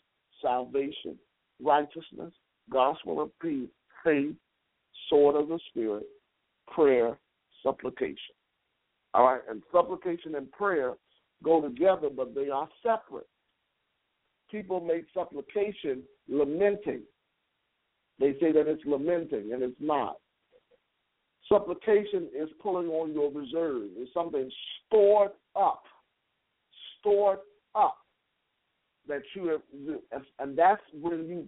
salvation, 0.42 1.18
righteousness, 1.62 2.32
gospel 2.70 3.20
of 3.22 3.30
peace, 3.40 3.68
faith, 4.04 4.34
sword 5.08 5.36
of 5.36 5.48
the 5.48 5.58
Spirit, 5.70 6.06
prayer, 6.68 7.16
supplication. 7.62 8.35
All 9.16 9.24
right? 9.24 9.40
And 9.48 9.62
supplication 9.72 10.34
and 10.34 10.52
prayer 10.52 10.94
go 11.42 11.62
together, 11.62 12.08
but 12.14 12.34
they 12.34 12.50
are 12.50 12.68
separate. 12.82 13.26
People 14.50 14.80
make 14.80 15.06
supplication 15.14 16.02
lamenting. 16.28 17.00
They 18.20 18.32
say 18.40 18.52
that 18.52 18.68
it's 18.68 18.82
lamenting, 18.84 19.52
and 19.52 19.62
it's 19.62 19.80
not. 19.80 20.16
Supplication 21.48 22.28
is 22.36 22.48
pulling 22.62 22.88
on 22.88 23.12
your 23.12 23.30
reserve. 23.32 23.88
It's 23.96 24.12
something 24.12 24.50
stored 24.86 25.30
up, 25.54 25.84
stored 27.00 27.38
up 27.74 27.96
that 29.08 29.22
you 29.34 29.46
have, 29.48 30.22
and 30.40 30.58
that's 30.58 30.82
when 30.92 31.26
you 31.26 31.46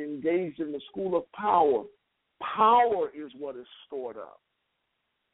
engage 0.00 0.58
in 0.58 0.72
the 0.72 0.80
school 0.90 1.16
of 1.16 1.30
power. 1.32 1.82
Power 2.40 3.10
is 3.14 3.30
what 3.38 3.56
is 3.56 3.66
stored 3.86 4.16
up. 4.16 4.40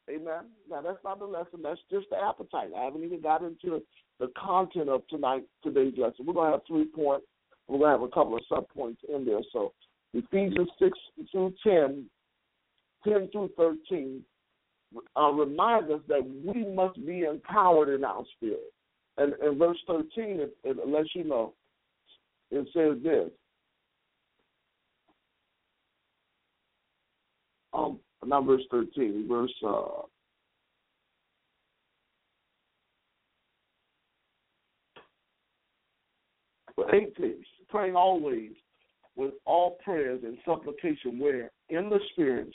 Amen. 0.08 0.44
Now 0.70 0.82
that's 0.82 1.02
not 1.02 1.18
the 1.18 1.24
lesson. 1.24 1.62
That's 1.62 1.80
just 1.90 2.06
the 2.10 2.16
appetite. 2.16 2.70
I 2.76 2.84
haven't 2.84 3.04
even 3.04 3.20
got 3.20 3.42
into 3.42 3.82
the 4.20 4.28
content 4.38 4.88
of 4.88 5.06
tonight 5.08 5.42
today's 5.64 5.94
lesson. 5.98 6.26
We're 6.26 6.34
gonna 6.34 6.52
have 6.52 6.66
three 6.66 6.86
points. 6.86 7.26
We're 7.66 7.78
gonna 7.78 7.90
have 7.90 8.02
a 8.02 8.08
couple 8.08 8.36
of 8.36 8.42
sub 8.48 8.68
points 8.68 9.00
in 9.12 9.24
there. 9.24 9.40
So 9.52 9.72
Ephesians 10.14 10.68
6 10.78 10.98
through 11.32 11.54
10, 11.62 12.06
10 13.04 13.28
through 13.32 13.50
13, 13.56 14.22
uh, 15.16 15.30
remind 15.32 15.90
us 15.90 16.00
that 16.08 16.22
we 16.24 16.64
must 16.64 17.04
be 17.04 17.22
empowered 17.22 17.88
in 17.88 18.04
our 18.04 18.24
spirit. 18.36 18.72
And 19.18 19.34
in 19.42 19.58
verse 19.58 19.78
13, 19.86 20.06
it, 20.16 20.56
it 20.64 20.86
lets 20.86 21.08
you 21.14 21.24
know, 21.24 21.54
it 22.50 22.66
says 22.72 23.02
this. 23.02 23.30
Um, 27.74 27.98
not 28.26 28.44
verse 28.44 28.62
13, 28.70 29.26
verse 29.28 29.52
uh, 29.66 30.02
eighteen. 36.92 37.42
Praying 37.68 37.96
always 37.96 38.52
with 39.16 39.32
all 39.44 39.78
prayers 39.82 40.20
and 40.24 40.38
supplication 40.44 41.18
where 41.18 41.50
in 41.68 41.88
the 41.88 41.98
spirit 42.12 42.50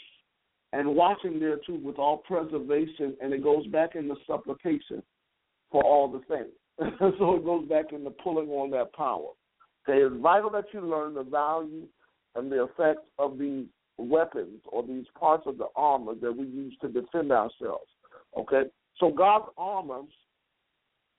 and 0.73 0.95
watching 0.95 1.39
thereto 1.39 1.73
with 1.81 1.97
all 1.97 2.17
preservation 2.17 3.15
and 3.21 3.33
it 3.33 3.43
goes 3.43 3.67
back 3.67 3.95
in 3.95 4.07
the 4.07 4.15
supplication 4.25 5.03
for 5.69 5.83
all 5.83 6.07
the 6.07 6.21
things. 6.33 6.51
so 7.19 7.35
it 7.35 7.45
goes 7.45 7.67
back 7.67 7.91
in 7.91 8.03
the 8.03 8.09
pulling 8.09 8.49
on 8.49 8.71
that 8.71 8.93
power. 8.93 9.29
Okay, 9.87 9.99
it's 9.99 10.21
vital 10.21 10.49
that 10.51 10.65
you 10.73 10.81
learn 10.81 11.13
the 11.13 11.23
value 11.23 11.87
and 12.35 12.51
the 12.51 12.63
effect 12.63 12.99
of 13.19 13.37
these 13.37 13.65
weapons 14.01 14.61
or 14.67 14.85
these 14.85 15.05
parts 15.19 15.43
of 15.45 15.57
the 15.57 15.67
armor 15.75 16.13
that 16.21 16.31
we 16.31 16.45
use 16.45 16.75
to 16.81 16.87
defend 16.87 17.31
ourselves. 17.31 17.89
Okay, 18.37 18.63
so 18.99 19.11
God's 19.11 19.45
armor. 19.57 20.01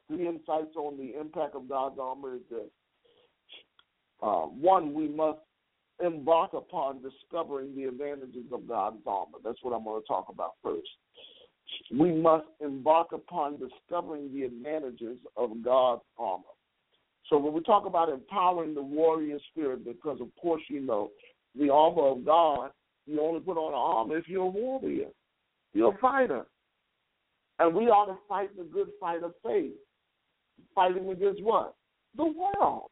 Three 0.08 0.26
insights 0.26 0.76
on 0.76 0.98
the 0.98 1.18
impact 1.18 1.54
of 1.54 1.68
God's 1.68 1.98
armor 1.98 2.34
is 2.34 2.42
this: 2.50 2.68
uh, 4.22 4.42
one, 4.42 4.92
we 4.92 5.08
must 5.08 5.38
embark 6.04 6.52
upon 6.54 7.00
discovering 7.02 7.74
the 7.74 7.84
advantages 7.84 8.44
of 8.52 8.66
God's 8.68 8.98
armor. 9.06 9.38
That's 9.44 9.58
what 9.62 9.74
I'm 9.74 9.84
going 9.84 10.02
to 10.02 10.06
talk 10.06 10.26
about 10.28 10.54
first. 10.62 10.88
We 11.90 12.12
must 12.12 12.46
embark 12.60 13.12
upon 13.12 13.58
discovering 13.58 14.32
the 14.32 14.42
advantages 14.42 15.18
of 15.36 15.62
God's 15.64 16.02
armor. 16.18 16.44
So 17.28 17.38
when 17.38 17.52
we 17.52 17.62
talk 17.62 17.86
about 17.86 18.08
empowering 18.08 18.74
the 18.74 18.82
warrior 18.82 19.38
spirit, 19.50 19.84
because 19.84 20.20
of 20.20 20.28
course 20.40 20.62
you 20.68 20.80
know 20.80 21.10
the 21.58 21.70
armor 21.70 22.08
of 22.08 22.24
God, 22.24 22.70
you 23.06 23.20
only 23.20 23.40
put 23.40 23.56
on 23.56 23.74
armor 23.74 24.16
if 24.16 24.28
you're 24.28 24.44
a 24.44 24.46
warrior. 24.46 25.08
You're 25.74 25.94
a 25.94 25.98
fighter. 25.98 26.44
And 27.58 27.74
we 27.74 27.84
ought 27.84 28.06
to 28.06 28.18
fight 28.28 28.56
the 28.56 28.64
good 28.64 28.88
fight 29.00 29.22
of 29.22 29.32
faith. 29.44 29.72
Fighting 30.74 31.08
against 31.10 31.42
what? 31.42 31.74
The 32.16 32.24
world. 32.24 32.90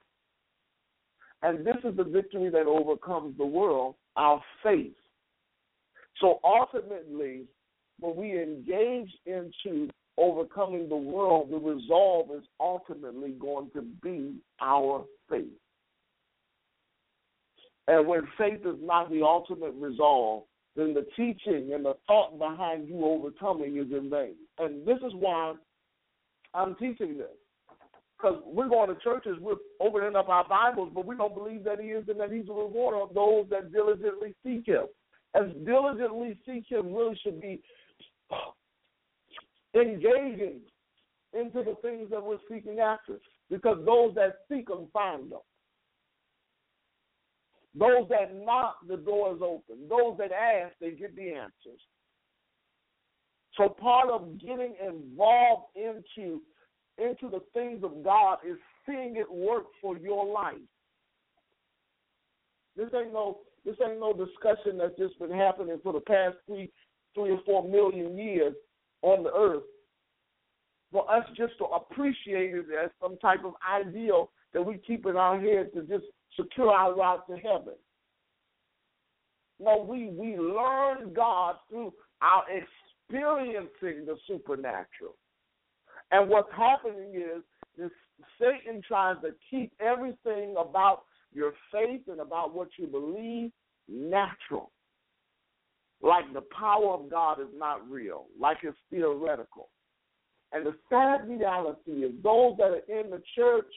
And 1.43 1.67
this 1.67 1.77
is 1.85 1.97
the 1.97 2.05
victory 2.05 2.51
that 2.51 2.67
overcomes 2.67 3.37
the 3.39 3.47
world, 3.47 3.95
our 4.17 4.43
faith. 4.63 4.93
So 6.21 6.39
ultimately, 6.45 7.45
when 7.99 8.17
we 8.17 8.43
engage 8.43 9.11
into 9.25 9.89
overcoming 10.19 10.89
the 10.89 10.97
world, 10.97 11.51
the 11.51 11.57
resolve 11.57 12.29
is 12.37 12.45
ultimately 12.59 13.33
going 13.33 13.71
to 13.75 13.83
be 14.03 14.35
our 14.61 15.05
faith. 15.31 15.47
And 17.91 18.07
when 18.07 18.23
faith 18.39 18.61
is 18.65 18.77
not 18.81 19.11
the 19.11 19.23
ultimate 19.23 19.75
resolve, 19.77 20.45
then 20.77 20.95
the 20.95 21.09
teaching 21.17 21.73
and 21.75 21.85
the 21.85 21.95
thought 22.07 22.39
behind 22.39 22.87
you 22.87 23.05
overcoming 23.05 23.79
is 23.79 23.91
in 23.91 24.09
vain. 24.09 24.37
And 24.59 24.87
this 24.87 24.99
is 24.99 25.13
why 25.13 25.55
I'm 26.55 26.77
teaching 26.77 27.19
this. 27.19 27.27
Because 28.17 28.41
we're 28.47 28.69
going 28.69 28.91
to 28.91 29.03
churches, 29.03 29.39
we're 29.41 29.57
opening 29.81 30.15
up 30.15 30.29
our 30.29 30.47
Bibles, 30.47 30.93
but 30.95 31.05
we 31.05 31.17
don't 31.17 31.35
believe 31.35 31.65
that 31.65 31.81
He 31.81 31.89
is 31.89 32.09
and 32.09 32.21
that 32.21 32.31
He's 32.31 32.49
a 32.49 32.53
rewarder 32.53 32.99
of 32.99 33.13
those 33.13 33.47
that 33.51 33.73
diligently 33.73 34.37
seek 34.47 34.67
Him. 34.67 34.85
As 35.35 35.51
diligently 35.67 36.39
seek 36.47 36.67
Him 36.71 36.95
really 36.95 37.19
should 37.25 37.41
be 37.41 37.61
engaging 39.75 40.61
into 41.33 41.65
the 41.65 41.75
things 41.83 42.09
that 42.11 42.23
we're 42.23 42.39
seeking 42.49 42.79
after. 42.79 43.19
Because 43.51 43.79
those 43.85 44.15
that 44.15 44.37
seek 44.49 44.71
Him 44.71 44.87
find 44.93 45.33
them. 45.33 45.41
Those 47.79 48.09
that 48.09 48.35
knock, 48.35 48.77
the 48.89 48.97
door 48.97 49.35
is 49.35 49.43
open. 49.43 49.89
Those 49.89 50.19
that 50.19 50.33
ask, 50.33 50.75
they 50.81 50.91
get 50.91 51.15
the 51.15 51.31
answers. 51.31 51.81
So 53.57 53.69
part 53.69 54.11
of 54.11 54.41
getting 54.41 54.75
involved 54.85 55.67
into 55.77 56.41
into 56.99 57.31
the 57.31 57.41
things 57.55 57.83
of 57.83 58.05
God 58.05 58.39
is 58.47 58.57
seeing 58.87 59.17
it 59.17 59.33
work 59.33 59.65
for 59.81 59.97
your 59.97 60.27
life. 60.27 60.57
This 62.77 62.89
ain't 62.95 63.13
no 63.13 63.39
this 63.65 63.77
ain't 63.87 64.01
no 64.01 64.13
discussion 64.13 64.79
that's 64.79 64.97
just 64.99 65.19
been 65.19 65.31
happening 65.31 65.79
for 65.83 65.93
the 65.93 66.01
past 66.01 66.37
three 66.47 66.71
three 67.15 67.31
or 67.31 67.41
four 67.45 67.69
million 67.69 68.17
years 68.17 68.55
on 69.03 69.23
the 69.23 69.33
earth. 69.33 69.63
For 70.93 71.11
us 71.11 71.25
just 71.37 71.57
to 71.59 71.65
appreciate 71.65 72.55
it 72.55 72.67
as 72.83 72.91
some 73.01 73.17
type 73.19 73.45
of 73.45 73.55
ideal 73.69 74.31
that 74.53 74.63
we 74.63 74.79
keep 74.79 75.07
in 75.07 75.17
our 75.17 75.39
head 75.39 75.71
to 75.75 75.83
just 75.83 76.07
secure 76.37 76.71
our 76.71 76.95
route 76.95 77.27
to 77.29 77.37
heaven. 77.37 77.75
No, 79.59 79.87
we 79.89 80.09
we 80.09 80.39
learn 80.39 81.13
God 81.15 81.57
through 81.69 81.93
our 82.23 82.45
experiencing 82.51 84.07
the 84.07 84.17
supernatural. 84.27 85.17
And 86.11 86.29
what's 86.29 86.51
happening 86.57 87.15
is 87.15 87.43
this 87.77 87.91
Satan 88.39 88.83
tries 88.87 89.17
to 89.23 89.31
keep 89.51 89.73
everything 89.81 90.55
about 90.59 91.03
your 91.33 91.53
faith 91.71 92.03
and 92.09 92.21
about 92.21 92.55
what 92.55 92.69
you 92.77 92.87
believe 92.87 93.51
natural. 93.89 94.73
Like 96.03 96.33
the 96.33 96.43
power 96.59 96.95
of 96.95 97.11
God 97.11 97.41
is 97.41 97.49
not 97.55 97.89
real, 97.89 98.27
like 98.39 98.59
it's 98.63 98.77
theoretical. 98.91 99.69
And 100.53 100.67
the 100.67 100.75
sad 100.89 101.29
reality 101.29 102.05
is 102.05 102.13
those 102.23 102.57
that 102.57 102.71
are 102.71 103.01
in 103.01 103.11
the 103.11 103.23
church 103.37 103.71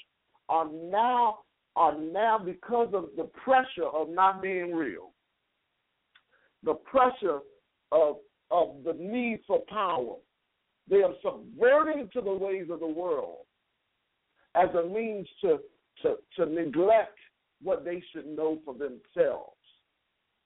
are 0.50 0.68
now 0.72 1.39
are 1.75 1.97
now 1.97 2.38
because 2.38 2.89
of 2.93 3.05
the 3.17 3.29
pressure 3.43 3.88
of 3.91 4.09
not 4.09 4.41
being 4.41 4.73
real, 4.73 5.12
the 6.63 6.75
pressure 6.75 7.39
of 7.91 8.17
of 8.51 8.83
the 8.86 8.93
need 8.93 9.39
for 9.47 9.62
power, 9.67 10.15
they 10.89 11.01
are 11.01 11.13
subverting 11.23 12.09
to 12.13 12.21
the 12.21 12.31
ways 12.31 12.67
of 12.69 12.79
the 12.79 12.88
world 12.88 13.45
as 14.55 14.69
a 14.75 14.88
means 14.88 15.27
to, 15.41 15.57
to, 16.01 16.15
to 16.36 16.45
neglect 16.45 17.17
what 17.62 17.83
they 17.83 18.03
should 18.12 18.27
know 18.27 18.59
for 18.63 18.73
themselves. 18.73 19.57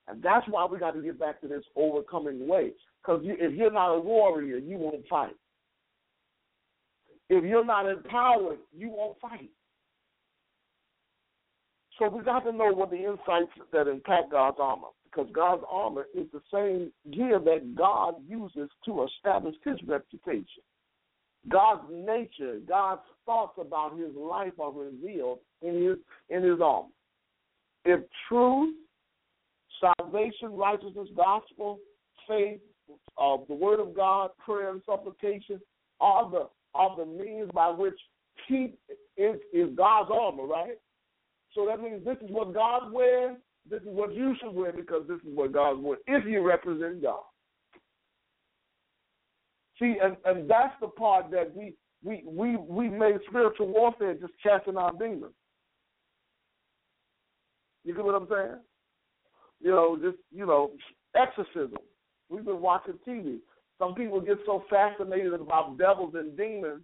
And 0.07 0.23
that's 0.23 0.47
why 0.47 0.65
we 0.65 0.77
got 0.79 0.91
to 0.91 1.01
get 1.01 1.19
back 1.19 1.41
to 1.41 1.47
this 1.47 1.63
overcoming 1.75 2.47
way. 2.47 2.71
Because 3.01 3.21
you, 3.25 3.35
if 3.37 3.53
you're 3.53 3.71
not 3.71 3.95
a 3.95 3.99
warrior, 3.99 4.57
you 4.57 4.77
won't 4.77 5.05
fight. 5.09 5.35
If 7.29 7.43
you're 7.43 7.65
not 7.65 7.89
empowered, 7.89 8.59
you 8.75 8.89
won't 8.89 9.19
fight. 9.19 9.49
So 11.99 12.09
we 12.09 12.23
got 12.23 12.41
to 12.41 12.51
know 12.51 12.71
what 12.73 12.91
the 12.91 12.97
insights 12.97 13.51
that 13.71 13.87
impact 13.87 14.31
God's 14.31 14.57
armor 14.59 14.87
because 15.03 15.27
God's 15.33 15.63
armor 15.69 16.05
is 16.13 16.27
the 16.31 16.41
same 16.53 16.91
gear 17.11 17.39
that 17.39 17.75
God 17.75 18.15
uses 18.27 18.69
to 18.85 19.05
establish 19.05 19.55
his 19.63 19.77
reputation. 19.87 20.63
God's 21.49 21.83
nature, 21.89 22.59
God's 22.67 23.01
thoughts 23.25 23.57
about 23.59 23.97
his 23.97 24.13
life 24.15 24.53
are 24.59 24.71
revealed 24.71 25.39
in 25.61 25.75
his 25.75 25.97
in 26.29 26.43
his 26.43 26.59
armor. 26.61 26.89
If 27.85 28.01
truth, 28.27 28.75
salvation, 29.79 30.51
righteousness, 30.51 31.07
gospel, 31.15 31.79
faith, 32.27 32.59
uh, 33.17 33.37
the 33.47 33.55
word 33.55 33.79
of 33.79 33.95
God, 33.95 34.31
prayer 34.43 34.71
and 34.71 34.81
supplication 34.85 35.61
are 35.99 36.29
the 36.29 36.49
are 36.75 36.95
the 36.97 37.05
means 37.05 37.49
by 37.53 37.69
which 37.69 37.97
he 38.47 38.73
is, 39.15 39.37
is 39.53 39.69
God's 39.75 40.11
armor, 40.13 40.45
right? 40.45 40.77
So 41.57 41.65
that 41.65 41.81
means 41.81 42.05
this 42.05 42.17
is 42.23 42.29
what 42.29 42.53
God 42.53 42.93
wears, 42.93 43.35
this 43.67 43.81
is 43.81 43.87
what 43.87 44.13
you 44.13 44.35
should 44.39 44.53
wear 44.53 44.71
because 44.71 45.07
this 45.07 45.17
is 45.17 45.35
what 45.35 45.53
God 45.53 45.79
wants 45.79 46.03
if 46.05 46.23
you 46.23 46.47
represent 46.47 47.01
God. 47.01 47.23
See, 49.79 49.95
and, 50.01 50.15
and 50.23 50.47
that's 50.47 50.75
the 50.79 50.87
part 50.87 51.31
that 51.31 51.55
we 51.55 51.73
we 52.03 52.23
we 52.27 52.57
we 52.57 52.89
made 52.89 53.15
spiritual 53.27 53.69
warfare 53.69 54.13
just 54.13 54.33
casting 54.43 54.77
out 54.77 54.99
demons. 54.99 55.33
You 57.83 57.95
get 57.95 58.05
what 58.05 58.13
I'm 58.13 58.27
saying? 58.29 58.59
You 59.59 59.71
know, 59.71 59.97
just 59.99 60.17
you 60.31 60.45
know, 60.45 60.73
exorcism. 61.15 61.79
We've 62.29 62.45
been 62.45 62.61
watching 62.61 62.99
TV. 63.07 63.37
Some 63.79 63.95
people 63.95 64.21
get 64.21 64.37
so 64.45 64.63
fascinated 64.69 65.33
about 65.33 65.79
devils 65.79 66.13
and 66.15 66.37
demons 66.37 66.83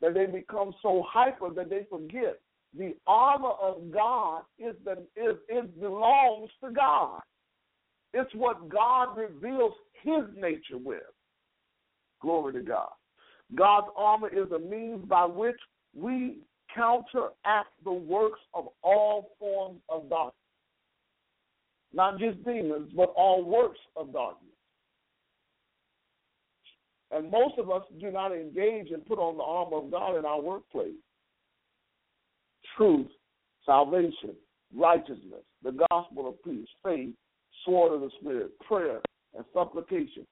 that 0.00 0.14
they 0.14 0.24
become 0.24 0.72
so 0.80 1.04
hyper 1.06 1.50
that 1.50 1.68
they 1.68 1.86
forget 1.90 2.40
the 2.76 2.94
armor 3.06 3.52
of 3.62 3.92
God 3.92 4.42
is 4.58 4.74
the 4.84 4.92
is 5.16 5.36
it 5.48 5.80
belongs 5.80 6.50
to 6.62 6.70
God. 6.70 7.20
It's 8.12 8.34
what 8.34 8.68
God 8.68 9.16
reveals 9.16 9.72
his 10.02 10.22
nature 10.36 10.78
with. 10.78 11.02
Glory 12.20 12.52
to 12.54 12.60
God. 12.60 12.90
God's 13.54 13.88
armor 13.96 14.28
is 14.28 14.50
a 14.52 14.58
means 14.58 15.04
by 15.06 15.24
which 15.24 15.58
we 15.96 16.38
counteract 16.74 17.68
the 17.84 17.92
works 17.92 18.40
of 18.54 18.68
all 18.82 19.30
forms 19.38 19.80
of 19.88 20.08
darkness. 20.08 20.34
Not 21.92 22.18
just 22.18 22.44
demons, 22.44 22.90
but 22.96 23.12
all 23.16 23.44
works 23.44 23.78
of 23.96 24.12
darkness. 24.12 24.50
And 27.12 27.30
most 27.30 27.58
of 27.58 27.70
us 27.70 27.82
do 28.00 28.10
not 28.10 28.32
engage 28.32 28.90
and 28.90 29.06
put 29.06 29.18
on 29.18 29.36
the 29.36 29.44
armor 29.44 29.84
of 29.84 29.90
God 29.92 30.18
in 30.18 30.24
our 30.24 30.40
workplace 30.40 30.94
truth, 32.76 33.08
salvation, 33.64 34.34
righteousness, 34.74 35.42
the 35.62 35.72
gospel 35.90 36.28
of 36.28 36.42
peace, 36.44 36.68
faith, 36.84 37.14
sword 37.64 37.92
of 37.92 38.00
the 38.00 38.10
Spirit, 38.20 38.50
prayer, 38.60 39.00
and 39.34 39.44
supplication. 39.52 40.26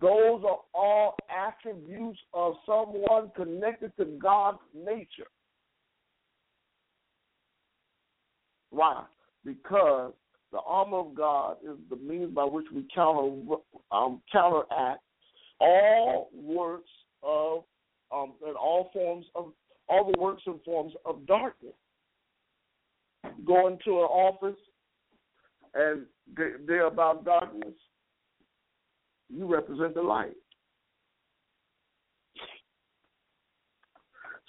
Those 0.00 0.42
are 0.44 0.58
all 0.74 1.16
attributes 1.30 2.18
of 2.34 2.54
someone 2.66 3.30
connected 3.36 3.92
to 3.98 4.04
God's 4.20 4.58
nature. 4.74 5.28
Why? 8.70 9.04
Because 9.44 10.12
the 10.52 10.58
armor 10.66 10.98
of 10.98 11.14
God 11.14 11.56
is 11.62 11.76
the 11.88 11.96
means 11.96 12.34
by 12.34 12.44
which 12.44 12.66
we 12.74 12.86
counter 12.94 13.36
um, 13.92 14.20
counteract 14.30 15.00
all 15.60 16.30
works 16.34 16.90
of 17.22 17.64
um, 18.12 18.34
and 18.44 18.56
all 18.56 18.90
forms 18.92 19.26
of 19.34 19.52
all 19.88 20.10
the 20.12 20.18
works 20.18 20.42
and 20.46 20.60
forms 20.64 20.92
of 21.04 21.26
darkness. 21.26 21.74
Go 23.46 23.68
into 23.68 23.98
an 23.98 24.06
office 24.06 24.58
and 25.74 26.06
they're 26.66 26.86
about 26.86 27.24
darkness, 27.24 27.74
you 29.28 29.46
represent 29.46 29.94
the 29.94 30.02
light. 30.02 30.36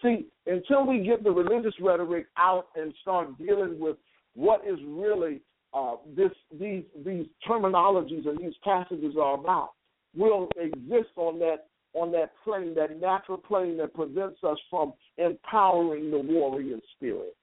See, 0.02 0.28
until 0.46 0.86
we 0.86 1.00
get 1.00 1.24
the 1.24 1.32
religious 1.32 1.74
rhetoric 1.82 2.28
out 2.38 2.68
and 2.76 2.94
start 3.02 3.38
dealing 3.38 3.80
with 3.80 3.98
what 4.36 4.62
is 4.68 4.78
really 4.86 5.42
uh, 5.74 5.96
this 6.16 6.32
these 6.60 6.84
these 7.06 7.26
terminologies 7.48 8.28
and 8.28 8.38
these 8.40 8.54
passages 8.64 9.16
are 9.20 9.34
about, 9.36 9.72
we'll 10.16 10.48
exist 10.56 11.10
on 11.16 11.40
that 11.40 11.66
on 11.94 12.12
that 12.12 12.32
plane, 12.44 12.76
that 12.76 13.02
natural 13.02 13.38
plane 13.38 13.78
that 13.78 13.94
prevents 13.94 14.44
us 14.44 14.58
from 14.70 14.94
empowering 15.18 16.12
the 16.12 16.20
warrior 16.20 16.78
spirit. 16.96 17.36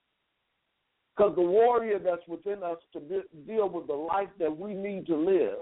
Because 1.16 1.35
the 1.37 1.42
warrior 1.42 1.98
that's 1.98 2.27
within 2.27 2.62
us 2.62 2.79
to 2.92 3.00
deal 3.46 3.68
with 3.68 3.87
the 3.87 3.92
life 3.94 4.31
that 4.38 4.57
we 4.57 4.74
need 4.74 5.07
to 5.07 5.16
live 5.16 5.59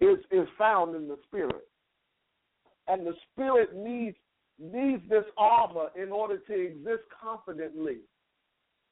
is 0.00 0.18
is 0.30 0.46
found 0.56 0.94
in 0.94 1.08
the 1.08 1.16
spirit, 1.26 1.68
and 2.88 3.06
the 3.06 3.14
spirit 3.32 3.74
needs 3.74 4.16
needs 4.58 5.02
this 5.08 5.24
armor 5.36 5.88
in 6.00 6.12
order 6.12 6.38
to 6.38 6.52
exist 6.52 7.02
confidently 7.20 7.98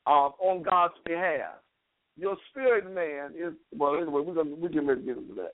uh, 0.06 0.30
on 0.40 0.62
God's 0.62 0.94
behalf. 1.04 1.58
Your 2.16 2.36
spirit 2.50 2.92
man 2.92 3.32
is 3.36 3.54
well. 3.72 3.96
Anyway, 3.96 4.22
we're 4.26 4.34
gonna 4.34 4.54
we 4.54 4.68
can 4.68 4.86
get 4.86 5.16
into 5.16 5.34
that. 5.34 5.52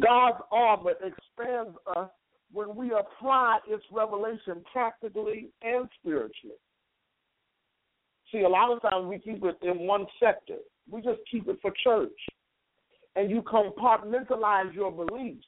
God's 0.00 0.42
armor 0.50 0.92
expands 0.92 1.76
us 1.96 2.10
when 2.52 2.74
we 2.74 2.92
apply 2.92 3.58
its 3.68 3.84
revelation 3.92 4.64
practically 4.72 5.50
and 5.62 5.88
spiritually. 6.00 6.56
See, 8.32 8.40
a 8.40 8.48
lot 8.48 8.72
of 8.72 8.82
times 8.82 9.06
we 9.06 9.18
keep 9.18 9.44
it 9.44 9.56
in 9.62 9.86
one 9.86 10.06
sector. 10.20 10.56
We 10.90 11.02
just 11.02 11.20
keep 11.30 11.48
it 11.48 11.58
for 11.62 11.72
church. 11.82 12.10
And 13.16 13.30
you 13.30 13.42
compartmentalize 13.42 14.74
your 14.74 14.90
beliefs. 14.90 15.46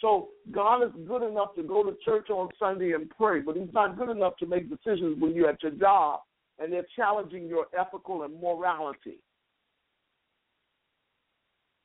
So 0.00 0.28
God 0.52 0.82
is 0.82 0.90
good 1.06 1.22
enough 1.22 1.54
to 1.56 1.62
go 1.62 1.82
to 1.82 1.96
church 2.04 2.30
on 2.30 2.48
Sunday 2.58 2.92
and 2.92 3.10
pray, 3.10 3.40
but 3.40 3.56
He's 3.56 3.72
not 3.72 3.96
good 3.96 4.10
enough 4.10 4.36
to 4.38 4.46
make 4.46 4.68
decisions 4.68 5.20
when 5.20 5.34
you're 5.34 5.48
at 5.48 5.62
your 5.62 5.72
job 5.72 6.20
and 6.58 6.72
they're 6.72 6.86
challenging 6.94 7.48
your 7.48 7.66
ethical 7.78 8.22
and 8.22 8.40
morality. 8.40 9.18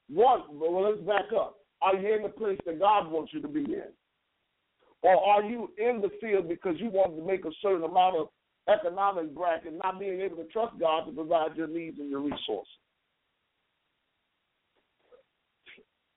One, 0.09 0.41
well, 0.53 0.89
let's 0.89 1.01
back 1.01 1.25
up. 1.35 1.57
Are 1.81 1.95
you 1.95 2.15
in 2.15 2.23
the 2.23 2.29
place 2.29 2.59
that 2.65 2.79
God 2.79 3.09
wants 3.09 3.33
you 3.33 3.41
to 3.41 3.47
be 3.47 3.61
in? 3.61 3.91
Or 5.01 5.15
are 5.15 5.43
you 5.43 5.71
in 5.77 6.01
the 6.01 6.09
field 6.19 6.49
because 6.49 6.75
you 6.77 6.89
want 6.89 7.15
to 7.15 7.25
make 7.25 7.45
a 7.45 7.51
certain 7.61 7.83
amount 7.83 8.17
of 8.17 8.27
economic 8.69 9.34
bracket, 9.34 9.73
not 9.84 9.99
being 9.99 10.21
able 10.21 10.38
to 10.38 10.45
trust 10.45 10.79
God 10.79 11.05
to 11.05 11.12
provide 11.12 11.55
your 11.55 11.67
needs 11.67 11.99
and 11.99 12.10
your 12.10 12.21
resources? 12.21 12.67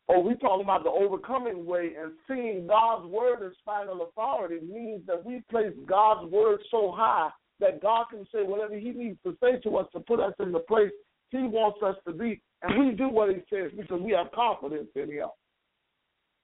Or 0.09 0.23
we 0.23 0.35
talking 0.35 0.65
about 0.65 0.85
the 0.85 0.91
overcoming 0.91 1.65
way 1.65 1.93
and 1.99 2.13
seeing 2.29 2.67
God's 2.67 3.07
word 3.07 3.43
as 3.47 3.53
final 3.65 4.03
authority 4.03 4.59
means 4.67 5.07
that 5.07 5.25
we 5.25 5.43
place 5.51 5.73
God's 5.89 6.31
word 6.31 6.61
so 6.71 6.93
high 6.95 7.31
that 7.61 7.81
God 7.81 8.07
can 8.11 8.27
say 8.35 8.43
whatever 8.43 8.77
He 8.77 8.91
needs 8.91 9.19
to 9.25 9.37
say 9.43 9.59
to 9.61 9.77
us 9.79 9.87
to 9.93 10.01
put 10.01 10.21
us 10.21 10.35
in 10.41 10.53
the 10.53 10.59
place 10.59 10.91
He 11.31 11.39
wants 11.39 11.79
us 11.83 11.97
to 12.07 12.13
be, 12.13 12.43
and 12.63 12.79
we 12.79 12.95
do 12.95 13.09
what 13.09 13.31
He 13.31 13.43
says 13.49 13.71
because 13.77 14.01
we 14.03 14.13
have 14.13 14.33
confidence 14.33 14.89
in 14.97 15.11
Him. 15.11 15.29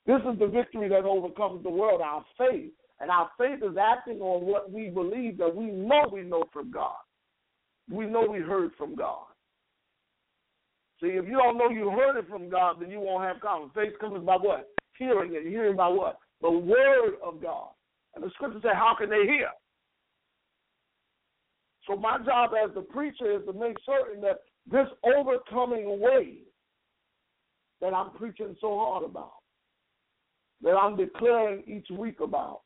This 0.06 0.20
is 0.32 0.38
the 0.38 0.46
victory 0.46 0.88
that 0.88 1.04
overcomes 1.04 1.62
the 1.62 1.70
world, 1.70 2.00
our 2.00 2.24
faith. 2.38 2.72
And 3.00 3.10
our 3.10 3.30
faith 3.38 3.62
is 3.62 3.76
acting 3.80 4.20
on 4.20 4.44
what 4.44 4.70
we 4.72 4.88
believe 4.88 5.38
that 5.38 5.54
we 5.54 5.66
know 5.66 6.08
we 6.12 6.22
know 6.22 6.44
from 6.52 6.70
God. 6.70 6.96
We 7.90 8.06
know 8.06 8.26
we 8.28 8.40
heard 8.40 8.72
from 8.76 8.96
God. 8.96 9.26
See, 11.00 11.08
if 11.08 11.26
you 11.26 11.36
don't 11.36 11.58
know 11.58 11.70
you 11.70 11.90
heard 11.90 12.18
it 12.18 12.28
from 12.28 12.50
God, 12.50 12.76
then 12.80 12.90
you 12.90 12.98
won't 12.98 13.24
have 13.24 13.40
confidence. 13.40 13.72
Faith 13.74 14.00
comes 14.00 14.24
by 14.26 14.36
what? 14.36 14.68
Hearing 14.98 15.32
it. 15.34 15.46
Hearing 15.48 15.76
by 15.76 15.88
what? 15.88 16.18
The 16.42 16.50
word 16.50 17.14
of 17.24 17.40
God. 17.40 17.68
And 18.14 18.24
the 18.24 18.30
scripture 18.30 18.58
says, 18.62 18.72
how 18.74 18.96
can 18.98 19.08
they 19.08 19.24
hear? 19.24 19.48
So 21.86 21.96
my 21.96 22.18
job 22.18 22.50
as 22.52 22.74
the 22.74 22.82
preacher 22.82 23.30
is 23.38 23.46
to 23.46 23.52
make 23.52 23.76
certain 23.86 24.20
that 24.22 24.40
this 24.70 24.88
overcoming 25.04 26.00
way 26.00 26.38
that 27.80 27.94
I'm 27.94 28.10
preaching 28.10 28.56
so 28.60 28.76
hard 28.76 29.04
about 29.04 29.34
that 30.62 30.72
I'm 30.72 30.96
declaring 30.96 31.62
each 31.66 31.86
week 31.96 32.20
about 32.20 32.62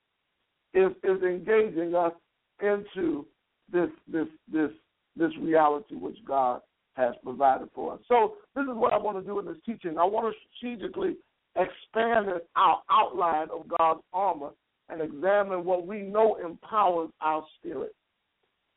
is 0.74 0.92
is 1.02 1.22
engaging 1.22 1.94
us 1.94 2.12
into 2.60 3.26
this 3.72 3.90
this 4.10 4.26
this 4.50 4.70
this 5.16 5.30
reality 5.40 5.94
which 5.94 6.16
God 6.26 6.60
has 6.94 7.14
provided 7.22 7.68
for 7.74 7.94
us. 7.94 8.00
So 8.08 8.34
this 8.54 8.64
is 8.64 8.74
what 8.74 8.92
I 8.92 8.98
want 8.98 9.18
to 9.18 9.24
do 9.24 9.38
in 9.38 9.46
this 9.46 9.56
teaching. 9.64 9.98
I 9.98 10.04
want 10.04 10.34
to 10.34 10.40
strategically 10.56 11.16
expand 11.56 12.28
our 12.56 12.82
outline 12.90 13.48
of 13.50 13.66
God's 13.78 14.00
armor 14.12 14.50
and 14.88 15.00
examine 15.00 15.64
what 15.64 15.86
we 15.86 16.02
know 16.02 16.36
empowers 16.36 17.10
our 17.20 17.44
spirit. 17.58 17.94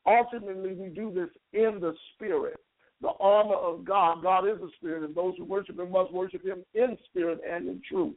Ultimately, 0.05 0.73
we 0.73 0.89
do 0.89 1.11
this 1.13 1.29
in 1.53 1.79
the 1.81 1.93
spirit. 2.13 2.57
The 3.01 3.11
armor 3.19 3.55
of 3.55 3.83
God. 3.83 4.23
God 4.23 4.47
is 4.47 4.61
a 4.61 4.69
spirit, 4.77 5.03
and 5.03 5.15
those 5.15 5.33
who 5.37 5.43
worship 5.43 5.79
Him 5.79 5.91
must 5.91 6.13
worship 6.13 6.45
Him 6.45 6.63
in 6.73 6.97
spirit 7.09 7.41
and 7.49 7.67
in 7.67 7.81
truth 7.89 8.15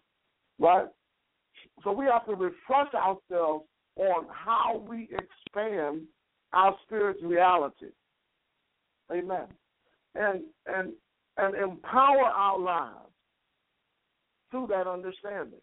right? 0.58 0.86
So 1.84 1.92
we 1.92 2.06
have 2.06 2.26
to 2.26 2.34
refresh 2.34 2.92
ourselves 2.94 3.64
on 3.96 4.26
how 4.30 4.84
we 4.88 5.08
expand 5.12 6.02
our 6.52 6.74
spiritual 6.86 7.28
reality. 7.28 7.86
Amen. 9.12 9.46
And 10.14 10.42
and 10.66 10.92
and 11.36 11.54
empower 11.54 12.24
our 12.24 12.58
lives 12.58 13.12
through 14.50 14.68
that 14.68 14.86
understanding. 14.86 15.60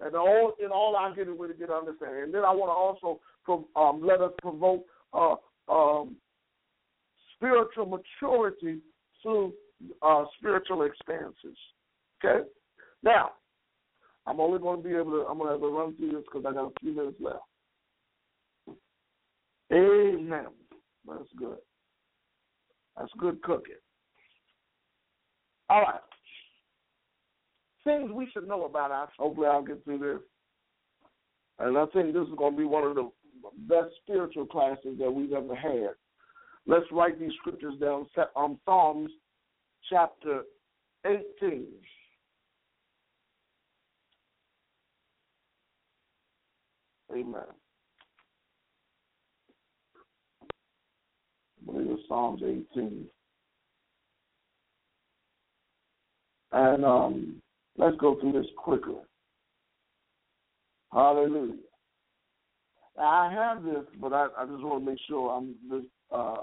And 0.00 0.14
all 0.14 0.52
in 0.62 0.70
all 0.70 0.96
I 0.96 1.14
get 1.14 1.28
is 1.28 1.38
to 1.38 1.54
get 1.58 1.70
understanding. 1.70 2.24
And 2.24 2.34
then 2.34 2.44
I 2.44 2.52
want 2.52 2.70
to 2.70 3.08
also 3.08 3.20
um, 3.76 4.02
let 4.04 4.20
us 4.20 4.32
provoke 4.42 4.84
uh, 5.12 5.36
um, 5.72 6.16
spiritual 7.34 7.86
maturity 7.86 8.80
through 9.22 9.54
uh, 10.02 10.24
spiritual 10.38 10.82
expanses. 10.82 11.56
Okay? 12.24 12.46
Now, 13.02 13.32
I'm 14.26 14.40
only 14.40 14.58
going 14.58 14.82
to 14.82 14.88
be 14.88 14.94
able 14.94 15.12
to, 15.12 15.26
I'm 15.28 15.38
going 15.38 15.48
to 15.48 15.52
have 15.52 15.60
to 15.60 15.68
run 15.68 15.96
through 15.96 16.12
this 16.12 16.24
because 16.24 16.44
I 16.46 16.52
got 16.52 16.66
a 16.66 16.80
few 16.80 16.94
minutes 16.94 17.16
left. 17.20 17.38
Amen. 19.72 20.46
That's 21.06 21.28
good. 21.36 21.58
That's 22.96 23.12
good 23.18 23.42
cooking. 23.42 23.74
All 25.68 25.82
right. 25.82 26.00
Things 27.84 28.10
we 28.12 28.28
should 28.32 28.48
know 28.48 28.64
about 28.64 28.90
us. 28.90 29.10
Hopefully, 29.18 29.46
I'll 29.46 29.62
get 29.62 29.84
through 29.84 29.98
this. 29.98 30.20
And 31.58 31.76
I 31.78 31.86
think 31.86 32.12
this 32.12 32.26
is 32.26 32.34
going 32.36 32.54
to 32.54 32.58
be 32.58 32.64
one 32.64 32.84
of 32.84 32.94
the 32.94 33.10
best 33.68 33.94
spiritual 34.02 34.46
classes 34.46 34.98
that 34.98 35.10
we've 35.10 35.32
ever 35.32 35.54
had. 35.54 35.90
Let's 36.66 36.86
write 36.90 37.18
these 37.20 37.32
scriptures 37.38 37.74
down. 37.80 38.06
on 38.34 38.50
um, 38.50 38.58
Psalms 38.64 39.10
chapter 39.88 40.42
18. 41.04 41.66
Amen. 47.16 47.42
Believe 51.64 51.90
it's 51.92 52.02
Psalms 52.08 52.42
18. 52.44 53.06
And 56.52 56.84
um, 56.84 57.42
let's 57.78 57.96
go 57.96 58.20
through 58.20 58.32
this 58.32 58.46
quickly. 58.58 58.96
Hallelujah. 60.92 61.54
I 63.00 63.32
have 63.32 63.64
this, 63.64 63.84
but 63.98 64.12
I, 64.12 64.28
I 64.38 64.44
just 64.44 64.62
want 64.62 64.84
to 64.84 64.90
make 64.90 65.00
sure 65.08 65.30
I'm 65.30 65.54
just, 65.70 65.86
uh, 66.12 66.36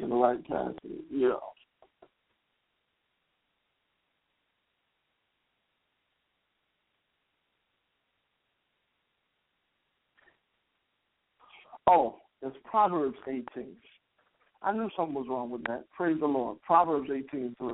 in 0.00 0.10
the 0.10 0.16
right 0.16 0.44
passage. 0.48 0.76
Yeah. 1.10 1.34
Oh, 11.88 12.16
it's 12.42 12.56
Proverbs 12.64 13.16
18. 13.28 13.44
I 14.62 14.72
knew 14.72 14.88
something 14.96 15.14
was 15.14 15.26
wrong 15.28 15.50
with 15.50 15.62
that. 15.64 15.84
Praise 15.96 16.18
the 16.18 16.26
Lord. 16.26 16.60
Proverbs 16.62 17.08
18 17.10 17.54
3. 17.58 17.72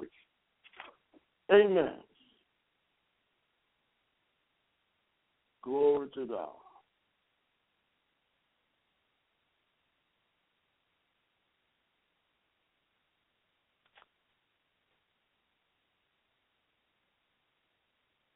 Amen. 1.53 1.95
Glory 5.63 6.09
to 6.15 6.27
God. 6.27 6.49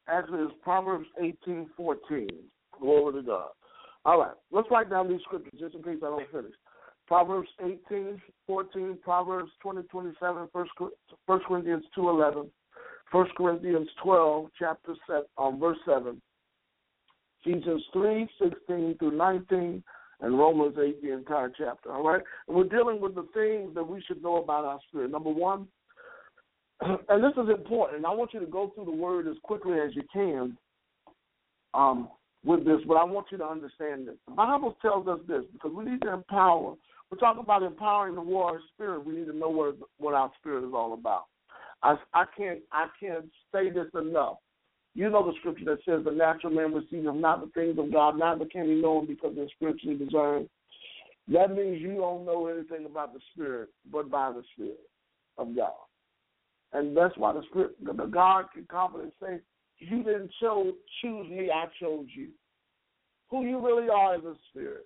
Actually, 0.09 0.43
it's 0.43 0.53
Proverbs 0.63 1.07
eighteen 1.21 1.69
fourteen. 1.75 2.29
Glory 2.79 3.21
to 3.21 3.27
God. 3.27 3.49
All 4.07 4.17
right, 4.21 4.35
let's 4.53 4.69
write 4.71 4.89
down 4.89 5.09
these 5.09 5.19
scriptures 5.23 5.59
just 5.59 5.75
in 5.75 5.83
case 5.83 5.97
I 6.01 6.05
don't 6.07 6.31
finish. 6.31 6.53
Proverbs 7.07 7.49
18, 7.61 8.21
14, 8.47 8.97
Proverbs 9.03 9.51
20, 9.61 9.81
27, 9.83 10.47
1 10.53 11.39
Corinthians 11.45 11.83
2, 11.93 12.09
11, 12.09 12.49
1 13.11 13.27
Corinthians 13.35 13.89
12, 14.01 14.47
chapter 14.57 14.93
7, 15.07 15.23
um, 15.37 15.59
verse 15.59 15.77
7, 15.85 16.21
Ephesians 17.43 17.83
3, 17.91 18.29
16 18.41 18.95
through 18.97 19.17
19, 19.17 19.83
and 20.21 20.39
Romans 20.39 20.77
8, 20.81 21.01
the 21.01 21.11
entire 21.11 21.51
chapter. 21.57 21.91
All 21.91 22.07
right? 22.07 22.21
And 22.47 22.55
we're 22.55 22.63
dealing 22.63 23.01
with 23.01 23.13
the 23.13 23.27
things 23.33 23.75
that 23.75 23.83
we 23.83 24.01
should 24.07 24.23
know 24.23 24.37
about 24.37 24.63
our 24.63 24.79
spirit. 24.87 25.11
Number 25.11 25.31
one, 25.31 25.67
and 26.81 27.21
this 27.21 27.33
is 27.33 27.49
important. 27.49 28.05
I 28.05 28.13
want 28.13 28.33
you 28.33 28.39
to 28.39 28.45
go 28.45 28.71
through 28.73 28.85
the 28.85 28.91
word 28.91 29.27
as 29.27 29.35
quickly 29.43 29.79
as 29.81 29.93
you 29.95 30.03
can 30.13 30.57
um, 31.73 32.07
with 32.45 32.65
this, 32.65 32.79
but 32.87 32.95
I 32.95 33.03
want 33.03 33.27
you 33.31 33.37
to 33.39 33.45
understand 33.45 34.07
this. 34.07 34.15
The 34.27 34.33
Bible 34.33 34.77
tells 34.81 35.07
us 35.07 35.19
this 35.27 35.43
because 35.51 35.71
we 35.75 35.85
need 35.85 36.01
to 36.01 36.13
empower. 36.13 36.75
We're 37.09 37.17
talking 37.17 37.43
about 37.43 37.63
empowering 37.63 38.15
the 38.15 38.21
war 38.21 38.59
spirit. 38.73 39.05
We 39.05 39.13
need 39.13 39.27
to 39.27 39.35
know 39.35 39.49
what 39.49 39.77
what 39.97 40.13
our 40.13 40.31
spirit 40.39 40.67
is 40.67 40.73
all 40.73 40.93
about. 40.93 41.25
I, 41.83 41.95
I 42.13 42.25
can't 42.37 42.59
I 42.71 42.87
can't 42.99 43.25
say 43.53 43.69
this 43.69 43.87
enough. 43.99 44.37
You 44.93 45.09
know 45.09 45.25
the 45.25 45.37
scripture 45.39 45.65
that 45.65 45.79
says 45.85 46.03
the 46.03 46.11
natural 46.11 46.53
man 46.53 46.73
receives 46.73 47.05
not 47.05 47.41
the 47.41 47.51
things 47.53 47.77
of 47.77 47.91
God, 47.93 48.17
neither 48.17 48.45
can 48.45 48.65
he 48.65 48.81
know 48.81 48.99
them 48.99 49.07
because 49.07 49.33
they're 49.35 49.49
spiritually 49.55 49.95
discerned. 49.95 50.49
That 51.27 51.55
means 51.55 51.81
you 51.81 51.95
don't 51.95 52.25
know 52.25 52.47
anything 52.47 52.85
about 52.85 53.13
the 53.13 53.19
spirit, 53.33 53.69
but 53.91 54.09
by 54.09 54.31
the 54.31 54.43
spirit 54.53 54.79
of 55.37 55.55
God. 55.55 55.73
And 56.73 56.95
that's 56.95 57.15
why 57.17 57.33
the 57.33 57.43
spirit, 57.49 57.75
the 57.83 57.93
God 57.93 58.45
can 58.53 58.65
confidently 58.69 59.13
say, 59.21 59.39
"You 59.79 60.03
didn't 60.03 60.31
cho- 60.39 60.75
choose 61.01 61.29
me; 61.29 61.51
I 61.51 61.67
chose 61.79 62.07
you." 62.15 62.29
Who 63.29 63.45
you 63.45 63.59
really 63.65 63.89
are 63.89 64.15
is 64.15 64.23
a 64.23 64.35
spirit. 64.49 64.85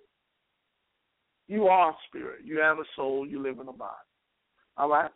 You 1.48 1.66
are 1.68 1.90
a 1.90 1.96
spirit. 2.08 2.44
You 2.44 2.58
have 2.60 2.78
a 2.78 2.84
soul. 2.96 3.26
You 3.26 3.40
live 3.40 3.58
in 3.60 3.68
a 3.68 3.72
body. 3.72 3.92
All 4.76 4.88
right. 4.88 5.10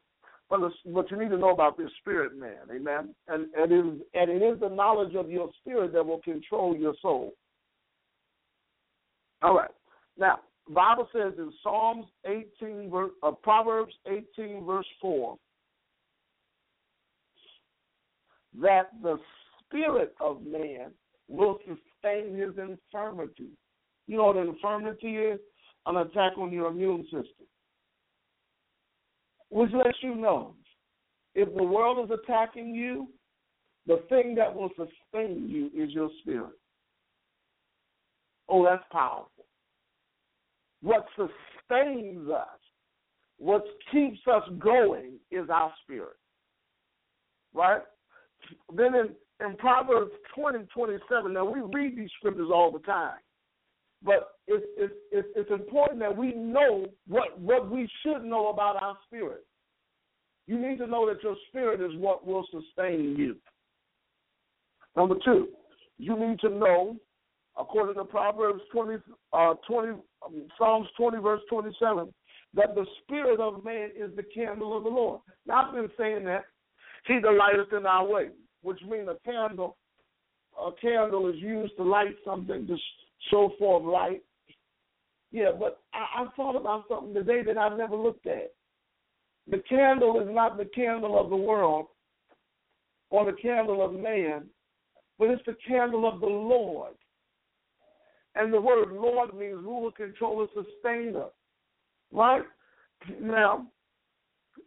But 0.49 0.61
but 0.87 1.11
you 1.11 1.19
need 1.19 1.31
to 1.31 1.39
know 1.39 1.51
about 1.51 1.77
this 1.77 1.91
spirit, 2.01 2.37
man. 2.37 2.71
Amen. 2.71 3.15
And 3.27 3.47
and 3.55 3.73
it 3.73 3.79
is 3.79 4.01
and 4.15 4.31
it 4.31 4.43
is 4.43 4.61
the 4.61 4.69
knowledge 4.69 5.15
of 5.15 5.31
your 5.31 5.51
spirit 5.61 5.93
that 5.93 6.07
will 6.07 6.21
control 6.21 6.77
your 6.77 6.95
soul. 7.03 7.35
All 9.43 9.57
right. 9.57 9.71
Now, 10.17 10.41
Bible 10.69 11.09
says 11.13 11.33
in 11.39 11.53
Psalms 11.63 12.07
18, 12.25 12.91
verse, 12.91 13.11
uh, 13.23 13.33
Proverbs 13.33 13.93
18, 14.07 14.65
verse 14.65 14.87
4, 15.01 15.37
that 18.63 18.91
the 19.03 19.19
spirit 19.69 20.15
of 20.21 20.45
man 20.45 20.93
will 21.29 21.59
sustain 21.61 22.37
his 22.37 22.53
infirmity. 22.59 23.51
You 24.07 24.19
know 24.19 24.25
what 24.25 24.37
an 24.37 24.49
infirmity 24.49 25.17
is? 25.17 25.41
An 25.87 25.97
attack 25.97 26.33
on 26.39 26.53
your 26.53 26.69
immune 26.69 27.05
system. 27.05 27.47
Which 29.51 29.71
lets 29.73 29.99
you 30.03 30.15
know 30.15 30.55
if 31.35 31.55
the 31.55 31.63
world 31.63 32.11
is 32.11 32.19
attacking 32.25 32.75
you, 32.75 33.09
the 33.87 34.03
thing 34.09 34.35
that 34.35 34.55
will 34.55 34.71
sustain 34.71 35.49
you 35.49 35.67
is 35.81 35.93
your 35.93 36.11
spirit. 36.21 36.59
Oh, 38.49 38.65
that's 38.65 38.83
powerful. 38.91 39.31
What 40.83 41.07
sustains 41.17 42.29
us, 42.31 42.47
what 43.39 43.65
keeps 43.93 44.21
us 44.33 44.43
going 44.59 45.15
is 45.31 45.49
our 45.51 45.73
spirit. 45.85 46.17
Right? 47.55 47.83
Then 48.75 48.95
in, 48.95 49.09
in 49.45 49.57
Proverbs 49.57 50.13
20, 50.35 50.67
27, 50.73 51.33
now 51.33 51.45
we 51.45 51.61
read 51.75 51.97
these 51.97 52.11
scriptures 52.19 52.49
all 52.53 52.71
the 52.73 52.79
time, 52.81 53.19
but 54.03 54.39
it's, 54.47 54.65
it's, 54.77 54.95
it's, 55.13 55.29
it's 55.37 55.51
important 55.51 56.01
that 56.01 56.17
we 56.17 56.33
know 56.33 56.87
what, 57.07 57.39
what 57.39 57.71
we 57.71 57.89
should 58.03 58.25
know 58.25 58.49
about 58.49 58.83
our 58.83 58.97
spirit. 59.07 59.45
You 60.47 60.59
need 60.59 60.79
to 60.79 60.87
know 60.87 61.07
that 61.07 61.23
your 61.23 61.37
spirit 61.49 61.81
is 61.81 61.99
what 61.99 62.27
will 62.27 62.47
sustain 62.51 63.17
you. 63.19 63.37
Number 64.97 65.17
two, 65.25 65.49
you 65.99 66.19
need 66.19 66.41
to 66.41 66.49
know, 66.49 66.97
according 67.59 67.97
to 67.97 68.05
Proverbs 68.05 68.63
20, 68.73 68.99
uh, 69.33 69.55
20 69.69 69.89
um, 70.25 70.49
Psalms 70.59 70.89
20, 70.97 71.19
verse 71.19 71.43
27, 71.51 72.13
that 72.55 72.75
the 72.75 72.87
spirit 73.03 73.41
of 73.41 73.65
man 73.65 73.91
is 73.97 74.11
the 74.17 74.23
candle 74.23 74.77
of 74.77 74.85
the 74.85 74.89
Lord. 74.89 75.21
Now, 75.47 75.67
I've 75.67 75.75
been 75.75 75.91
saying 75.99 76.25
that 76.25 76.45
he 77.07 77.21
delighteth 77.21 77.73
in 77.77 77.87
our 77.87 78.07
way, 78.07 78.29
which 78.67 78.83
means 78.83 79.09
a 79.09 79.17
candle. 79.25 79.77
A 80.61 80.71
candle 80.81 81.29
is 81.29 81.37
used 81.37 81.77
to 81.77 81.85
light 81.85 82.17
something 82.25 82.67
to 82.67 82.77
show 83.31 83.53
forth 83.59 83.85
light. 83.85 84.23
Yeah, 85.31 85.51
but 85.59 85.79
I, 85.95 86.23
I 86.23 86.27
thought 86.35 86.57
about 86.57 86.85
something 86.89 87.15
today 87.15 87.43
that 87.47 87.57
I've 87.57 87.79
never 87.79 87.95
looked 87.95 88.27
at. 88.27 88.53
The 89.49 89.63
candle 89.69 90.21
is 90.21 90.27
not 90.29 90.59
the 90.59 90.65
candle 90.65 91.19
of 91.19 91.31
the 91.31 91.37
world 91.37 91.87
or 93.11 93.25
the 93.25 93.37
candle 93.41 93.85
of 93.85 93.95
man, 93.95 94.47
but 95.17 95.31
it's 95.31 95.45
the 95.47 95.57
candle 95.67 96.09
of 96.09 96.21
the 96.21 96.27
Lord. 96.27 96.95
And 98.35 98.53
the 98.53 98.61
word 98.61 98.91
Lord 98.93 99.33
means 99.33 99.63
ruler, 99.63 99.93
controller, 99.93 100.47
sustainer. 100.55 101.27
Right? 102.13 102.43
Now, 103.21 103.69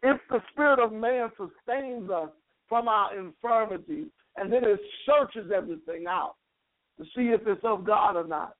if 0.02 0.18
the 0.30 0.40
spirit 0.52 0.78
of 0.78 0.92
man 0.92 1.28
sustains 1.36 2.10
us 2.10 2.30
from 2.70 2.88
our 2.88 3.14
infirmity, 3.18 4.06
and 4.36 4.50
then 4.50 4.64
it 4.64 4.80
searches 5.04 5.50
everything 5.54 6.06
out 6.08 6.36
to 6.98 7.04
see 7.14 7.28
if 7.28 7.42
it's 7.46 7.64
of 7.64 7.84
God 7.84 8.16
or 8.16 8.26
not. 8.26 8.54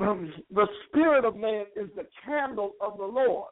Um, 0.00 0.32
the 0.52 0.66
spirit 0.88 1.24
of 1.24 1.36
man 1.36 1.66
is 1.76 1.88
the 1.94 2.06
candle 2.26 2.72
of 2.80 2.98
the 2.98 3.04
Lord 3.04 3.50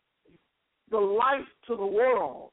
the 0.90 0.98
light 0.98 1.46
to 1.66 1.76
the 1.76 1.86
world. 1.86 2.50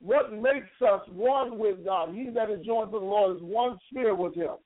What 0.00 0.32
makes 0.32 0.70
us 0.86 1.00
one 1.12 1.58
with 1.58 1.84
God? 1.84 2.14
He 2.14 2.30
that 2.30 2.50
is 2.50 2.64
joined 2.64 2.92
to 2.92 2.98
the 2.98 3.04
Lord 3.04 3.36
is 3.36 3.42
one 3.42 3.78
spirit 3.90 4.16
with 4.16 4.34
him. 4.34 4.56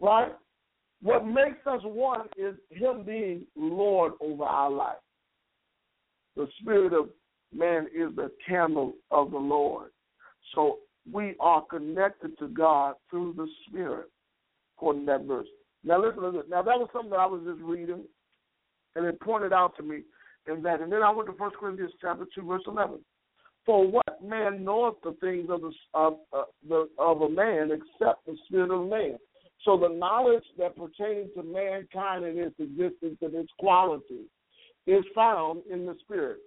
Right? 0.00 0.32
What 1.02 1.26
makes 1.26 1.66
us 1.66 1.80
one 1.82 2.26
is 2.36 2.54
him 2.70 3.02
being 3.04 3.46
Lord 3.56 4.12
over 4.20 4.44
our 4.44 4.70
life. 4.70 4.96
The 6.36 6.46
spirit 6.60 6.92
of 6.92 7.08
man 7.54 7.86
is 7.86 8.14
the 8.16 8.30
candle 8.46 8.94
of 9.10 9.30
the 9.30 9.38
Lord. 9.38 9.90
So 10.54 10.78
we 11.10 11.34
are 11.40 11.62
connected 11.62 12.38
to 12.38 12.48
God 12.48 12.94
through 13.08 13.34
the 13.36 13.48
Spirit, 13.66 14.08
according 14.76 15.06
to 15.06 15.12
that 15.12 15.24
verse. 15.24 15.48
Now 15.84 16.04
listen 16.04 16.22
to 16.22 16.30
this. 16.30 16.42
Now 16.48 16.62
that 16.62 16.78
was 16.78 16.88
something 16.92 17.10
that 17.10 17.20
I 17.20 17.26
was 17.26 17.42
just 17.44 17.62
reading, 17.62 18.04
and 18.96 19.06
it 19.06 19.20
pointed 19.20 19.52
out 19.52 19.76
to 19.76 19.82
me 19.82 20.02
in 20.46 20.62
that. 20.62 20.80
And 20.80 20.92
then 20.92 21.02
I 21.02 21.10
went 21.10 21.28
to 21.28 21.36
First 21.36 21.56
Corinthians 21.56 21.92
chapter 22.00 22.26
two, 22.34 22.46
verse 22.46 22.62
eleven. 22.66 22.98
For 23.66 23.86
what 23.86 24.24
man 24.24 24.64
knoweth 24.64 24.96
the 25.04 25.16
things 25.20 25.48
of 25.50 25.60
the 25.60 25.72
of 25.94 26.14
uh, 26.32 26.42
the 26.68 26.88
of 26.98 27.22
a 27.22 27.28
man 27.28 27.70
except 27.70 28.26
the 28.26 28.36
spirit 28.46 28.70
of 28.70 28.88
man? 28.88 29.16
So 29.64 29.76
the 29.76 29.88
knowledge 29.88 30.44
that 30.58 30.76
pertains 30.76 31.28
to 31.36 31.42
mankind 31.42 32.24
and 32.24 32.38
its 32.38 32.58
existence 32.58 33.18
and 33.20 33.34
its 33.34 33.50
quality 33.58 34.24
is 34.86 35.04
found 35.14 35.62
in 35.70 35.84
the 35.84 35.94
spirit. 36.00 36.38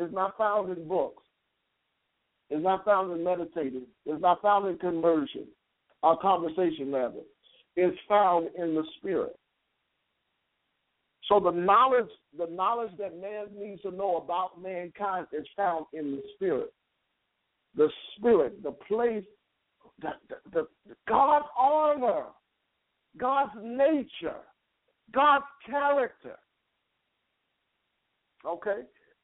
It's 0.00 0.14
not 0.14 0.38
found 0.38 0.76
in 0.76 0.88
books. 0.88 1.22
It's 2.48 2.64
not 2.64 2.86
found 2.86 3.12
in 3.12 3.22
meditating. 3.22 3.86
It's 4.06 4.22
not 4.22 4.40
found 4.40 4.66
in 4.66 4.78
conversion, 4.78 5.46
or 6.02 6.18
conversation 6.18 6.90
rather. 6.90 7.20
It's 7.76 7.98
found 8.08 8.48
in 8.56 8.74
the 8.74 8.82
spirit. 8.96 9.38
So 11.28 11.38
the 11.38 11.50
knowledge, 11.50 12.08
the 12.36 12.46
knowledge 12.50 12.92
that 12.98 13.20
man 13.20 13.48
needs 13.56 13.82
to 13.82 13.90
know 13.90 14.16
about 14.16 14.60
mankind 14.60 15.26
is 15.32 15.46
found 15.54 15.84
in 15.92 16.12
the 16.12 16.22
spirit. 16.34 16.72
The 17.76 17.88
spirit, 18.16 18.62
the 18.62 18.72
place, 18.72 19.24
the, 20.00 20.12
the, 20.50 20.66
the 20.88 20.96
God's 21.06 21.46
honor, 21.58 22.24
God's 23.18 23.52
nature, 23.62 24.40
God's 25.12 25.44
character. 25.66 26.36
Okay, 28.46 28.80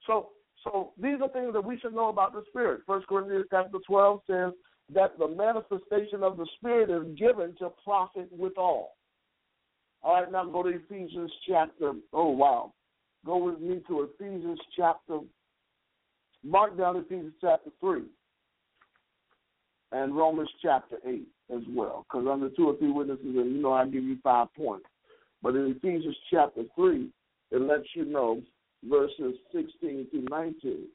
so 0.06 0.28
so 0.66 0.92
these 1.00 1.16
are 1.22 1.28
things 1.28 1.52
that 1.52 1.64
we 1.64 1.78
should 1.78 1.94
know 1.94 2.08
about 2.08 2.32
the 2.32 2.42
spirit. 2.48 2.82
First 2.86 3.06
Corinthians 3.06 3.46
chapter 3.50 3.78
twelve 3.86 4.20
says 4.26 4.52
that 4.92 5.18
the 5.18 5.28
manifestation 5.28 6.22
of 6.22 6.36
the 6.36 6.46
spirit 6.56 6.90
is 6.90 7.16
given 7.18 7.54
to 7.58 7.70
profit 7.84 8.28
withal. 8.30 8.92
All 10.02 10.20
right, 10.20 10.30
now 10.30 10.44
go 10.44 10.62
to 10.62 10.68
Ephesians 10.68 11.32
chapter. 11.48 11.92
Oh, 12.12 12.30
wow. 12.30 12.72
Go 13.24 13.38
with 13.38 13.60
me 13.60 13.80
to 13.88 14.02
Ephesians 14.02 14.60
chapter. 14.76 15.20
Mark 16.44 16.78
down 16.78 16.96
Ephesians 16.96 17.34
chapter 17.40 17.70
3 17.80 18.02
and 19.92 20.16
Romans 20.16 20.50
chapter 20.62 20.98
8 21.04 21.26
as 21.56 21.62
well. 21.70 22.06
Because 22.08 22.26
under 22.30 22.50
two 22.50 22.68
or 22.68 22.76
three 22.76 22.92
witnesses, 22.92 23.24
and 23.24 23.56
you 23.56 23.62
know 23.62 23.72
I 23.72 23.84
give 23.86 24.04
you 24.04 24.18
five 24.22 24.48
points. 24.56 24.86
But 25.42 25.56
in 25.56 25.74
Ephesians 25.76 26.16
chapter 26.30 26.62
3, 26.76 27.08
it 27.50 27.60
lets 27.60 27.88
you 27.94 28.04
know 28.04 28.42
verses 28.84 29.34
16 29.52 30.08
through 30.10 30.26
19. 30.30 30.86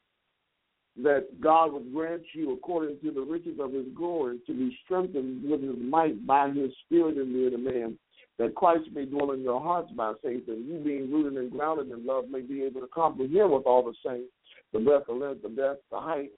that 0.96 1.40
God 1.40 1.72
would 1.72 1.92
grant 1.92 2.22
you, 2.34 2.52
according 2.52 2.98
to 3.00 3.10
the 3.10 3.22
riches 3.22 3.58
of 3.58 3.72
his 3.72 3.86
glory, 3.94 4.38
to 4.46 4.52
be 4.52 4.76
strengthened 4.84 5.48
with 5.48 5.62
his 5.62 5.76
might 5.78 6.26
by 6.26 6.50
his 6.50 6.70
spirit 6.84 7.16
in 7.16 7.32
the 7.32 7.46
inner 7.46 7.58
man, 7.58 7.98
that 8.38 8.54
Christ 8.54 8.84
may 8.92 9.06
dwell 9.06 9.32
in 9.32 9.40
your 9.40 9.60
hearts 9.60 9.90
by 9.92 10.12
faith, 10.22 10.44
and 10.48 10.66
you 10.66 10.78
being 10.84 11.10
rooted 11.10 11.38
and 11.38 11.50
grounded 11.50 11.90
in 11.90 12.04
love 12.04 12.28
may 12.28 12.40
be 12.40 12.62
able 12.62 12.80
to 12.82 12.88
comprehend 12.88 13.50
with 13.50 13.64
all 13.64 13.82
the 13.82 13.94
saints 14.06 14.30
the 14.72 14.80
breadth, 14.80 15.06
the 15.06 15.12
length, 15.12 15.42
the 15.42 15.50
depth, 15.50 15.82
the 15.90 16.00
height, 16.00 16.30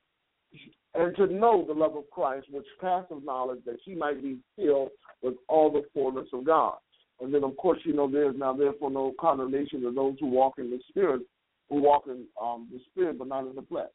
and 0.94 1.14
to 1.16 1.26
know 1.26 1.64
the 1.66 1.72
love 1.72 1.96
of 1.96 2.08
Christ, 2.10 2.46
which 2.50 2.66
passes 2.80 3.22
knowledge, 3.24 3.60
that 3.66 3.78
she 3.84 3.94
might 3.94 4.22
be 4.22 4.38
filled 4.56 4.90
with 5.22 5.34
all 5.48 5.70
the 5.70 5.82
fullness 5.92 6.28
of 6.32 6.44
God. 6.44 6.74
And 7.20 7.32
then, 7.32 7.44
of 7.44 7.56
course, 7.56 7.78
you 7.84 7.92
know, 7.92 8.10
there 8.10 8.30
is 8.30 8.36
now 8.36 8.52
therefore 8.52 8.90
no 8.90 9.14
condemnation 9.20 9.82
to 9.82 9.92
those 9.92 10.16
who 10.18 10.26
walk 10.26 10.54
in 10.58 10.70
the 10.70 10.80
Spirit, 10.88 11.22
who 11.74 11.82
walk 11.82 12.04
in 12.06 12.24
um, 12.40 12.68
the 12.72 12.78
Spirit, 12.90 13.18
but 13.18 13.28
not 13.28 13.46
in 13.46 13.54
the 13.54 13.62
flesh. 13.62 13.90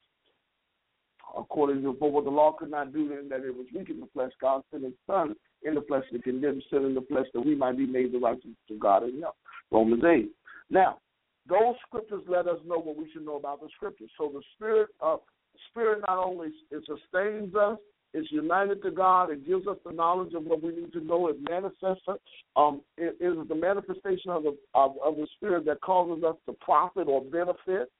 According 1.37 1.83
to 1.83 1.95
for 1.99 2.11
what 2.11 2.25
the 2.25 2.29
law 2.29 2.51
could 2.51 2.71
not 2.71 2.91
do, 2.91 3.07
then 3.07 3.29
that 3.29 3.45
it 3.45 3.55
was 3.55 3.67
weak 3.73 3.89
in 3.89 3.99
the 3.99 4.07
flesh, 4.13 4.31
God 4.41 4.63
sent 4.71 4.83
His 4.83 4.93
Son 5.07 5.35
in 5.63 5.75
the 5.75 5.81
flesh 5.87 6.03
to 6.11 6.19
condemn 6.19 6.61
sin 6.69 6.85
in 6.85 6.95
the 6.95 7.05
flesh, 7.09 7.27
that 7.33 7.41
we 7.41 7.55
might 7.55 7.77
be 7.77 7.85
made 7.85 8.11
the 8.11 8.17
righteousness 8.17 8.55
of 8.69 8.79
God 8.79 9.03
in 9.03 9.15
Him. 9.15 9.29
Romans 9.71 10.03
eight. 10.05 10.31
Now, 10.69 10.97
those 11.47 11.75
scriptures 11.87 12.23
let 12.27 12.47
us 12.47 12.57
know 12.65 12.79
what 12.79 12.97
we 12.97 13.09
should 13.11 13.25
know 13.25 13.37
about 13.37 13.61
the 13.61 13.69
scriptures. 13.75 14.09
So 14.17 14.31
the 14.33 14.41
Spirit, 14.55 14.89
of 14.99 15.21
Spirit 15.69 16.01
not 16.07 16.17
only 16.17 16.49
it 16.71 16.83
sustains 16.85 17.55
us, 17.55 17.77
it's 18.13 18.31
united 18.31 18.81
to 18.83 18.91
God. 18.91 19.29
It 19.29 19.47
gives 19.47 19.67
us 19.67 19.77
the 19.85 19.91
knowledge 19.91 20.33
of 20.33 20.43
what 20.43 20.63
we 20.63 20.71
need 20.71 20.91
to 20.93 21.01
know. 21.01 21.27
It 21.27 21.37
manifests. 21.47 22.07
Um, 22.55 22.81
it 22.97 23.15
is 23.19 23.47
the 23.47 23.55
manifestation 23.55 24.31
of 24.31 24.43
the 24.43 24.57
of, 24.73 24.95
of 25.03 25.15
the 25.15 25.27
Spirit 25.35 25.65
that 25.65 25.81
causes 25.81 26.23
us 26.23 26.35
to 26.47 26.53
profit 26.53 27.07
or 27.07 27.21
benefit. 27.21 27.91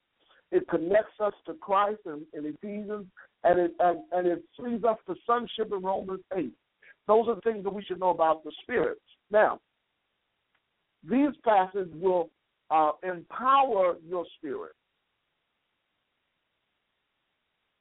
It 0.50 0.66
connects 0.68 1.20
us 1.20 1.32
to 1.46 1.54
Christ 1.54 2.00
in 2.06 2.24
Ephesians, 2.34 3.06
and 3.44 3.60
it 3.60 3.72
and, 3.78 4.00
and 4.12 4.26
it 4.26 4.42
frees 4.58 4.82
us 4.82 4.98
to 5.06 5.14
sonship 5.26 5.72
in 5.72 5.82
Romans 5.82 6.22
eight. 6.36 6.54
Those 7.06 7.28
are 7.28 7.36
the 7.36 7.40
things 7.42 7.62
that 7.64 7.72
we 7.72 7.84
should 7.84 8.00
know 8.00 8.10
about 8.10 8.42
the 8.42 8.52
Spirit. 8.62 8.98
Now, 9.30 9.60
these 11.08 11.30
passages 11.44 11.88
will 11.94 12.30
uh, 12.70 12.92
empower 13.02 13.94
your 14.06 14.24
spirit. 14.38 14.72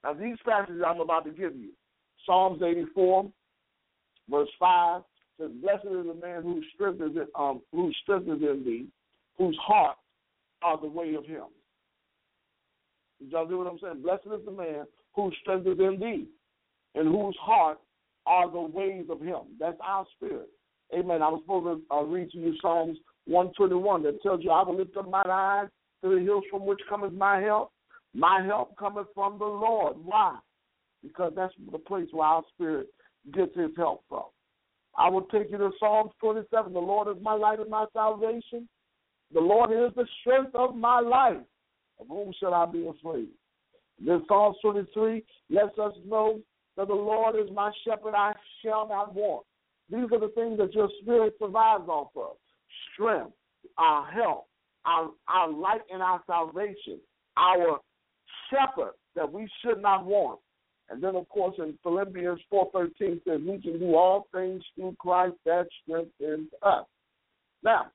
Now, 0.04 0.14
these 0.14 0.38
passages 0.46 0.82
I'm 0.86 1.02
about 1.02 1.26
to 1.26 1.32
give 1.32 1.56
you 1.56 1.72
Psalms 2.30 2.62
84, 2.62 3.28
verse 4.30 4.50
5 4.60 5.02
says, 5.40 5.50
Blessed 5.64 5.86
is 5.86 6.06
the 6.06 6.20
man 6.22 6.44
whose 6.44 6.64
strength 6.76 7.02
is 7.02 7.16
in, 7.16 7.26
um, 7.34 7.60
whose 7.72 7.98
strength 8.04 8.28
is 8.28 8.40
in 8.44 8.62
thee, 8.64 8.86
whose 9.40 9.58
heart 9.60 9.98
are 10.62 10.80
the 10.80 10.88
way 10.88 11.16
of 11.16 11.26
him. 11.26 11.46
Y'all 13.20 13.48
do 13.48 13.58
what 13.58 13.66
I'm 13.66 13.80
saying? 13.82 14.04
Blessed 14.04 14.28
is 14.28 14.46
the 14.46 14.52
man 14.52 14.86
whose 15.16 15.36
strength 15.42 15.66
is 15.66 15.80
in 15.80 16.00
thee, 16.00 16.28
and 16.94 17.08
whose 17.08 17.36
heart 17.42 17.80
are 18.28 18.52
the 18.52 18.62
ways 18.62 19.06
of 19.10 19.22
him. 19.22 19.56
That's 19.60 19.78
our 19.84 20.06
spirit. 20.16 20.50
Amen. 20.94 21.24
I 21.24 21.30
was 21.30 21.42
supposed 21.44 21.82
to 21.90 21.96
uh, 21.96 22.04
read 22.04 22.30
to 22.30 22.38
you 22.38 22.54
Psalms 22.62 23.00
121 23.26 24.04
that 24.04 24.22
tells 24.22 24.44
you, 24.44 24.52
I 24.52 24.62
will 24.62 24.78
lift 24.78 24.96
up 24.98 25.10
my 25.10 25.24
eyes 25.28 25.68
to 26.04 26.16
the 26.16 26.22
hills 26.22 26.44
from 26.52 26.68
which 26.68 26.80
cometh 26.88 27.14
my 27.14 27.40
help. 27.40 27.72
My 28.14 28.44
help 28.46 28.78
cometh 28.78 29.08
from 29.16 29.40
the 29.40 29.46
Lord. 29.46 29.96
Why? 30.04 30.38
Because 31.04 31.34
that's 31.36 31.54
the 31.72 31.80
place 31.80 32.08
where 32.12 32.28
our 32.28 32.44
spirit 32.54 32.88
gets 33.34 33.56
his 33.56 33.72
help 33.78 34.04
from. 34.10 34.24
I 34.98 35.10
will 35.10 35.24
take 35.24 35.52
you 35.52 35.58
to 35.58 35.72
Psalms 35.80 36.12
27. 36.20 36.74
The 36.74 36.80
Lord 36.80 37.16
is 37.16 37.24
my 37.24 37.34
light 37.34 37.60
and 37.60 37.70
my 37.70 37.86
salvation. 37.94 38.68
The 39.34 39.40
Lord 39.40 39.72
is 39.72 39.96
the 39.96 40.08
strength 40.22 40.56
of 40.56 40.76
my 40.76 41.00
life. 41.00 41.38
Of 42.00 42.08
whom 42.08 42.34
shall 42.40 42.54
I 42.54 42.66
be 42.66 42.88
afraid? 42.88 43.28
Then 44.04 44.24
Psalms 44.28 44.58
23 44.62 45.24
lets 45.50 45.78
us 45.78 45.94
know 46.06 46.40
that 46.78 46.88
the 46.88 46.94
Lord 46.94 47.36
is 47.36 47.52
my 47.54 47.72
shepherd, 47.86 48.16
I 48.16 48.34
shall 48.64 48.88
not 48.88 49.14
want. 49.14 49.46
These 49.90 50.12
are 50.14 50.20
the 50.20 50.32
things 50.34 50.58
that 50.60 50.74
your 50.74 50.90
spirit 51.02 51.34
survives 51.40 51.88
off 51.90 52.10
of 52.16 52.38
strength, 52.94 53.34
our 53.78 54.10
help, 54.10 54.48
our, 54.86 55.10
our 55.28 55.52
light 55.52 55.82
and 55.92 56.02
our 56.02 56.22
salvation, 56.26 57.00
our 57.38 57.80
shepherd 58.50 58.94
that 59.16 59.32
we 59.32 59.48
should 59.62 59.82
not 59.82 60.06
want. 60.06 60.40
And 60.90 61.04
then, 61.04 61.16
of 61.16 61.30
course, 61.30 61.56
in 61.60 61.78
Philippians 61.84 62.40
4.13 62.52 63.24
says, 63.24 63.42
we 63.48 63.62
can 63.62 63.80
do 63.80 63.96
all 63.96 64.28
things 64.34 64.64
through 64.76 64.96
Christ 65.00 65.36
that 65.46 65.68
strengthens 65.84 66.50
us. 66.64 66.86
Now, 67.64 67.92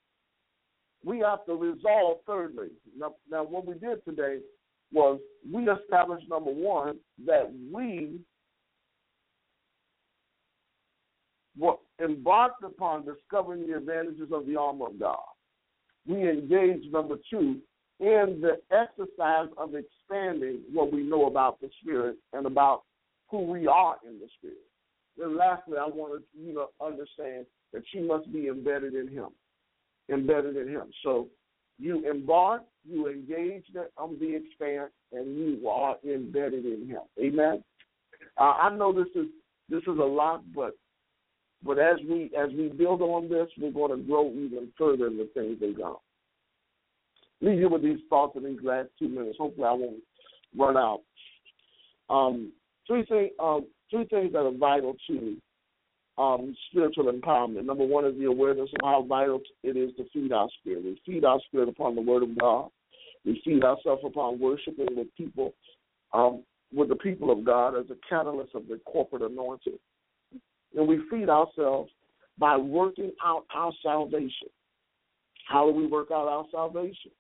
we 1.04 1.18
have 1.18 1.44
to 1.46 1.54
resolve 1.54 2.18
thirdly. 2.26 2.68
Now, 2.96 3.14
now, 3.30 3.44
what 3.44 3.66
we 3.66 3.74
did 3.74 4.04
today 4.04 4.38
was 4.92 5.18
we 5.52 5.68
established, 5.68 6.28
number 6.28 6.52
one, 6.52 6.98
that 7.26 7.52
we 7.72 8.20
were 11.58 11.74
embarked 12.02 12.62
upon 12.62 13.04
discovering 13.04 13.66
the 13.66 13.76
advantages 13.76 14.28
of 14.32 14.46
the 14.46 14.56
armor 14.56 14.86
of 14.86 15.00
God. 15.00 15.18
We 16.06 16.28
engaged, 16.28 16.92
number 16.92 17.16
two, 17.28 17.58
in 18.00 18.42
the 18.42 18.60
exercise 18.70 19.48
of 19.56 19.74
expanding 19.74 20.60
what 20.72 20.92
we 20.92 21.02
know 21.02 21.26
about 21.26 21.60
the 21.60 21.70
Spirit 21.80 22.16
and 22.32 22.46
about 22.46 22.82
who 23.30 23.42
we 23.42 23.66
are 23.66 23.96
in 24.06 24.18
the 24.18 24.26
Spirit. 24.38 24.58
Then 25.16 25.36
lastly, 25.36 25.74
I 25.78 25.86
wanted 25.86 26.24
you 26.36 26.54
to 26.54 26.66
understand 26.84 27.46
that 27.72 27.82
you 27.92 28.06
must 28.06 28.32
be 28.32 28.48
embedded 28.48 28.94
in 28.94 29.08
Him. 29.08 29.28
Embedded 30.10 30.56
in 30.56 30.68
Him. 30.68 30.90
So 31.02 31.28
you 31.78 32.08
embark, 32.10 32.62
you 32.84 33.08
engage 33.08 33.64
on 33.96 34.16
the 34.20 34.36
expand, 34.36 34.90
and 35.12 35.36
you 35.36 35.68
are 35.68 35.96
embedded 36.04 36.64
in 36.64 36.88
Him. 36.88 37.02
Amen. 37.20 37.62
Uh, 38.36 38.54
I 38.60 38.74
know 38.74 38.92
this 38.92 39.10
is 39.14 39.26
this 39.68 39.82
is 39.82 39.98
a 39.98 40.04
lot, 40.04 40.42
but 40.54 40.74
but 41.64 41.78
as 41.78 41.96
we 42.08 42.30
as 42.36 42.50
we 42.50 42.68
build 42.68 43.02
on 43.02 43.28
this, 43.28 43.48
we're 43.56 43.70
going 43.70 43.96
to 43.96 44.04
grow 44.04 44.30
even 44.30 44.68
further 44.76 45.06
in 45.06 45.16
the 45.16 45.30
things 45.32 45.62
of 45.62 45.78
God 45.78 45.96
leave 47.40 47.58
you 47.58 47.68
with 47.68 47.82
these 47.82 48.00
thoughts 48.08 48.36
in 48.36 48.44
these 48.44 48.62
last 48.62 48.88
two 48.98 49.08
minutes. 49.08 49.38
Hopefully, 49.38 49.66
I 49.66 49.72
won't 49.72 50.02
run 50.56 50.76
out. 50.76 51.00
Um, 52.10 52.52
three 52.86 53.04
things. 53.06 53.30
Um, 53.38 53.66
three 53.90 54.06
things 54.06 54.32
that 54.32 54.40
are 54.40 54.56
vital 54.56 54.96
to 55.08 55.36
um, 56.18 56.56
spiritual 56.70 57.12
empowerment. 57.12 57.64
Number 57.64 57.84
one 57.84 58.04
is 58.04 58.16
the 58.18 58.24
awareness 58.26 58.70
of 58.74 58.80
how 58.82 59.04
vital 59.08 59.40
it 59.62 59.76
is 59.76 59.90
to 59.96 60.04
feed 60.12 60.32
our 60.32 60.48
spirit. 60.60 60.84
We 60.84 61.00
feed 61.06 61.24
our 61.24 61.40
spirit 61.46 61.68
upon 61.68 61.94
the 61.94 62.02
Word 62.02 62.22
of 62.22 62.38
God. 62.38 62.70
We 63.24 63.40
feed 63.44 63.64
ourselves 63.64 64.02
upon 64.04 64.38
worshiping 64.38 64.88
with 64.96 65.08
people, 65.16 65.54
um, 66.12 66.42
with 66.72 66.88
the 66.88 66.96
people 66.96 67.30
of 67.30 67.44
God 67.44 67.76
as 67.76 67.86
a 67.90 67.96
catalyst 68.08 68.54
of 68.54 68.68
the 68.68 68.80
corporate 68.84 69.22
anointing. 69.22 69.78
And 70.76 70.86
we 70.86 71.00
feed 71.10 71.28
ourselves 71.28 71.90
by 72.38 72.56
working 72.56 73.12
out 73.24 73.44
our 73.54 73.72
salvation. 73.82 74.48
How 75.48 75.70
do 75.70 75.76
we 75.76 75.86
work 75.86 76.08
out 76.10 76.28
our 76.28 76.44
salvation? 76.50 77.12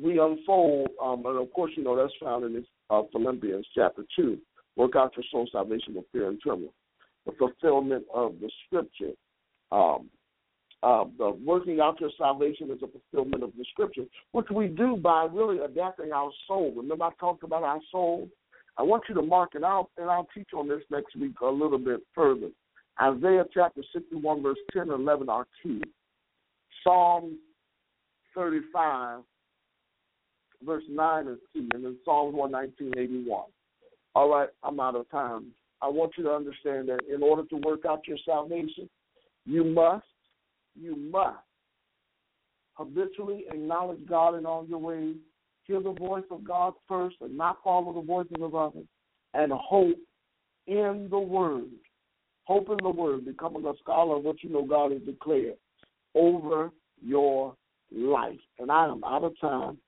We 0.00 0.18
unfold, 0.18 0.88
um, 1.02 1.24
and 1.26 1.38
of 1.38 1.52
course, 1.52 1.72
you 1.76 1.84
know 1.84 1.96
that's 1.96 2.12
found 2.22 2.44
in 2.44 2.54
this, 2.54 2.64
uh, 2.90 3.02
Philippians 3.12 3.66
chapter 3.74 4.04
two. 4.16 4.38
Work 4.76 4.96
out 4.96 5.12
your 5.16 5.24
soul 5.30 5.48
salvation 5.52 5.94
with 5.94 6.04
fear 6.12 6.28
and 6.28 6.40
trembling. 6.40 6.72
The 7.26 7.32
fulfillment 7.38 8.04
of 8.12 8.34
the 8.40 8.50
scripture. 8.66 9.12
Um, 9.70 10.10
uh, 10.82 11.04
the 11.16 11.30
working 11.44 11.80
out 11.80 11.98
your 12.00 12.10
salvation 12.18 12.70
is 12.70 12.78
a 12.82 12.88
fulfillment 12.88 13.42
of 13.42 13.52
the 13.56 13.64
scripture, 13.70 14.04
which 14.32 14.46
we 14.52 14.66
do 14.66 14.96
by 14.96 15.26
really 15.32 15.58
adapting 15.60 16.12
our 16.12 16.30
soul. 16.46 16.74
Remember, 16.76 17.04
I 17.04 17.10
talked 17.18 17.42
about 17.42 17.62
our 17.62 17.80
soul. 17.90 18.28
I 18.76 18.82
want 18.82 19.04
you 19.08 19.14
to 19.14 19.22
mark 19.22 19.54
it 19.54 19.64
out, 19.64 19.88
and 19.96 20.10
I'll 20.10 20.28
teach 20.34 20.48
on 20.54 20.68
this 20.68 20.82
next 20.90 21.16
week 21.16 21.40
a 21.40 21.46
little 21.46 21.78
bit 21.78 22.00
further. 22.14 22.50
Isaiah 23.00 23.44
chapter 23.52 23.82
61, 23.92 24.42
verse 24.42 24.58
10 24.72 24.82
and 24.82 24.90
11 24.90 25.28
are 25.28 25.46
key. 25.62 25.80
Psalm 26.82 27.38
35, 28.34 29.20
verse 30.64 30.84
9 30.88 31.28
is 31.28 31.38
key, 31.52 31.68
and 31.72 31.84
then 31.84 31.96
Psalms 32.04 32.34
119, 32.34 32.92
81. 32.96 33.44
All 34.14 34.30
right, 34.30 34.48
I'm 34.62 34.80
out 34.80 34.96
of 34.96 35.10
time. 35.10 35.46
I 35.82 35.88
want 35.88 36.12
you 36.16 36.24
to 36.24 36.30
understand 36.30 36.88
that 36.88 37.00
in 37.12 37.22
order 37.22 37.44
to 37.44 37.56
work 37.56 37.84
out 37.84 38.06
your 38.06 38.18
salvation, 38.24 38.88
you 39.44 39.64
must, 39.64 40.06
you 40.74 40.96
must 40.96 41.38
habitually 42.74 43.44
acknowledge 43.50 44.04
God 44.06 44.36
in 44.36 44.46
all 44.46 44.66
your 44.66 44.78
ways, 44.78 45.16
hear 45.64 45.80
the 45.80 45.92
voice 45.92 46.24
of 46.30 46.44
God 46.44 46.74
first, 46.88 47.16
and 47.20 47.36
not 47.36 47.58
follow 47.62 47.92
the 47.92 48.06
voices 48.06 48.36
of 48.40 48.54
others, 48.54 48.86
and 49.32 49.52
hope 49.52 49.96
in 50.66 51.08
the 51.10 51.18
Word. 51.18 51.70
Hope 52.44 52.68
in 52.68 52.78
the 52.82 52.90
Word, 52.90 53.24
becoming 53.24 53.64
a 53.64 53.72
scholar 53.80 54.16
of 54.16 54.24
what 54.24 54.42
you 54.42 54.50
know 54.50 54.64
God 54.64 54.92
has 54.92 55.02
declared 55.02 55.56
over 56.14 56.70
your 57.02 57.54
life. 57.92 58.40
And 58.58 58.70
I 58.70 58.86
am 58.86 59.02
out 59.04 59.24
of 59.24 59.38
time. 59.40 59.78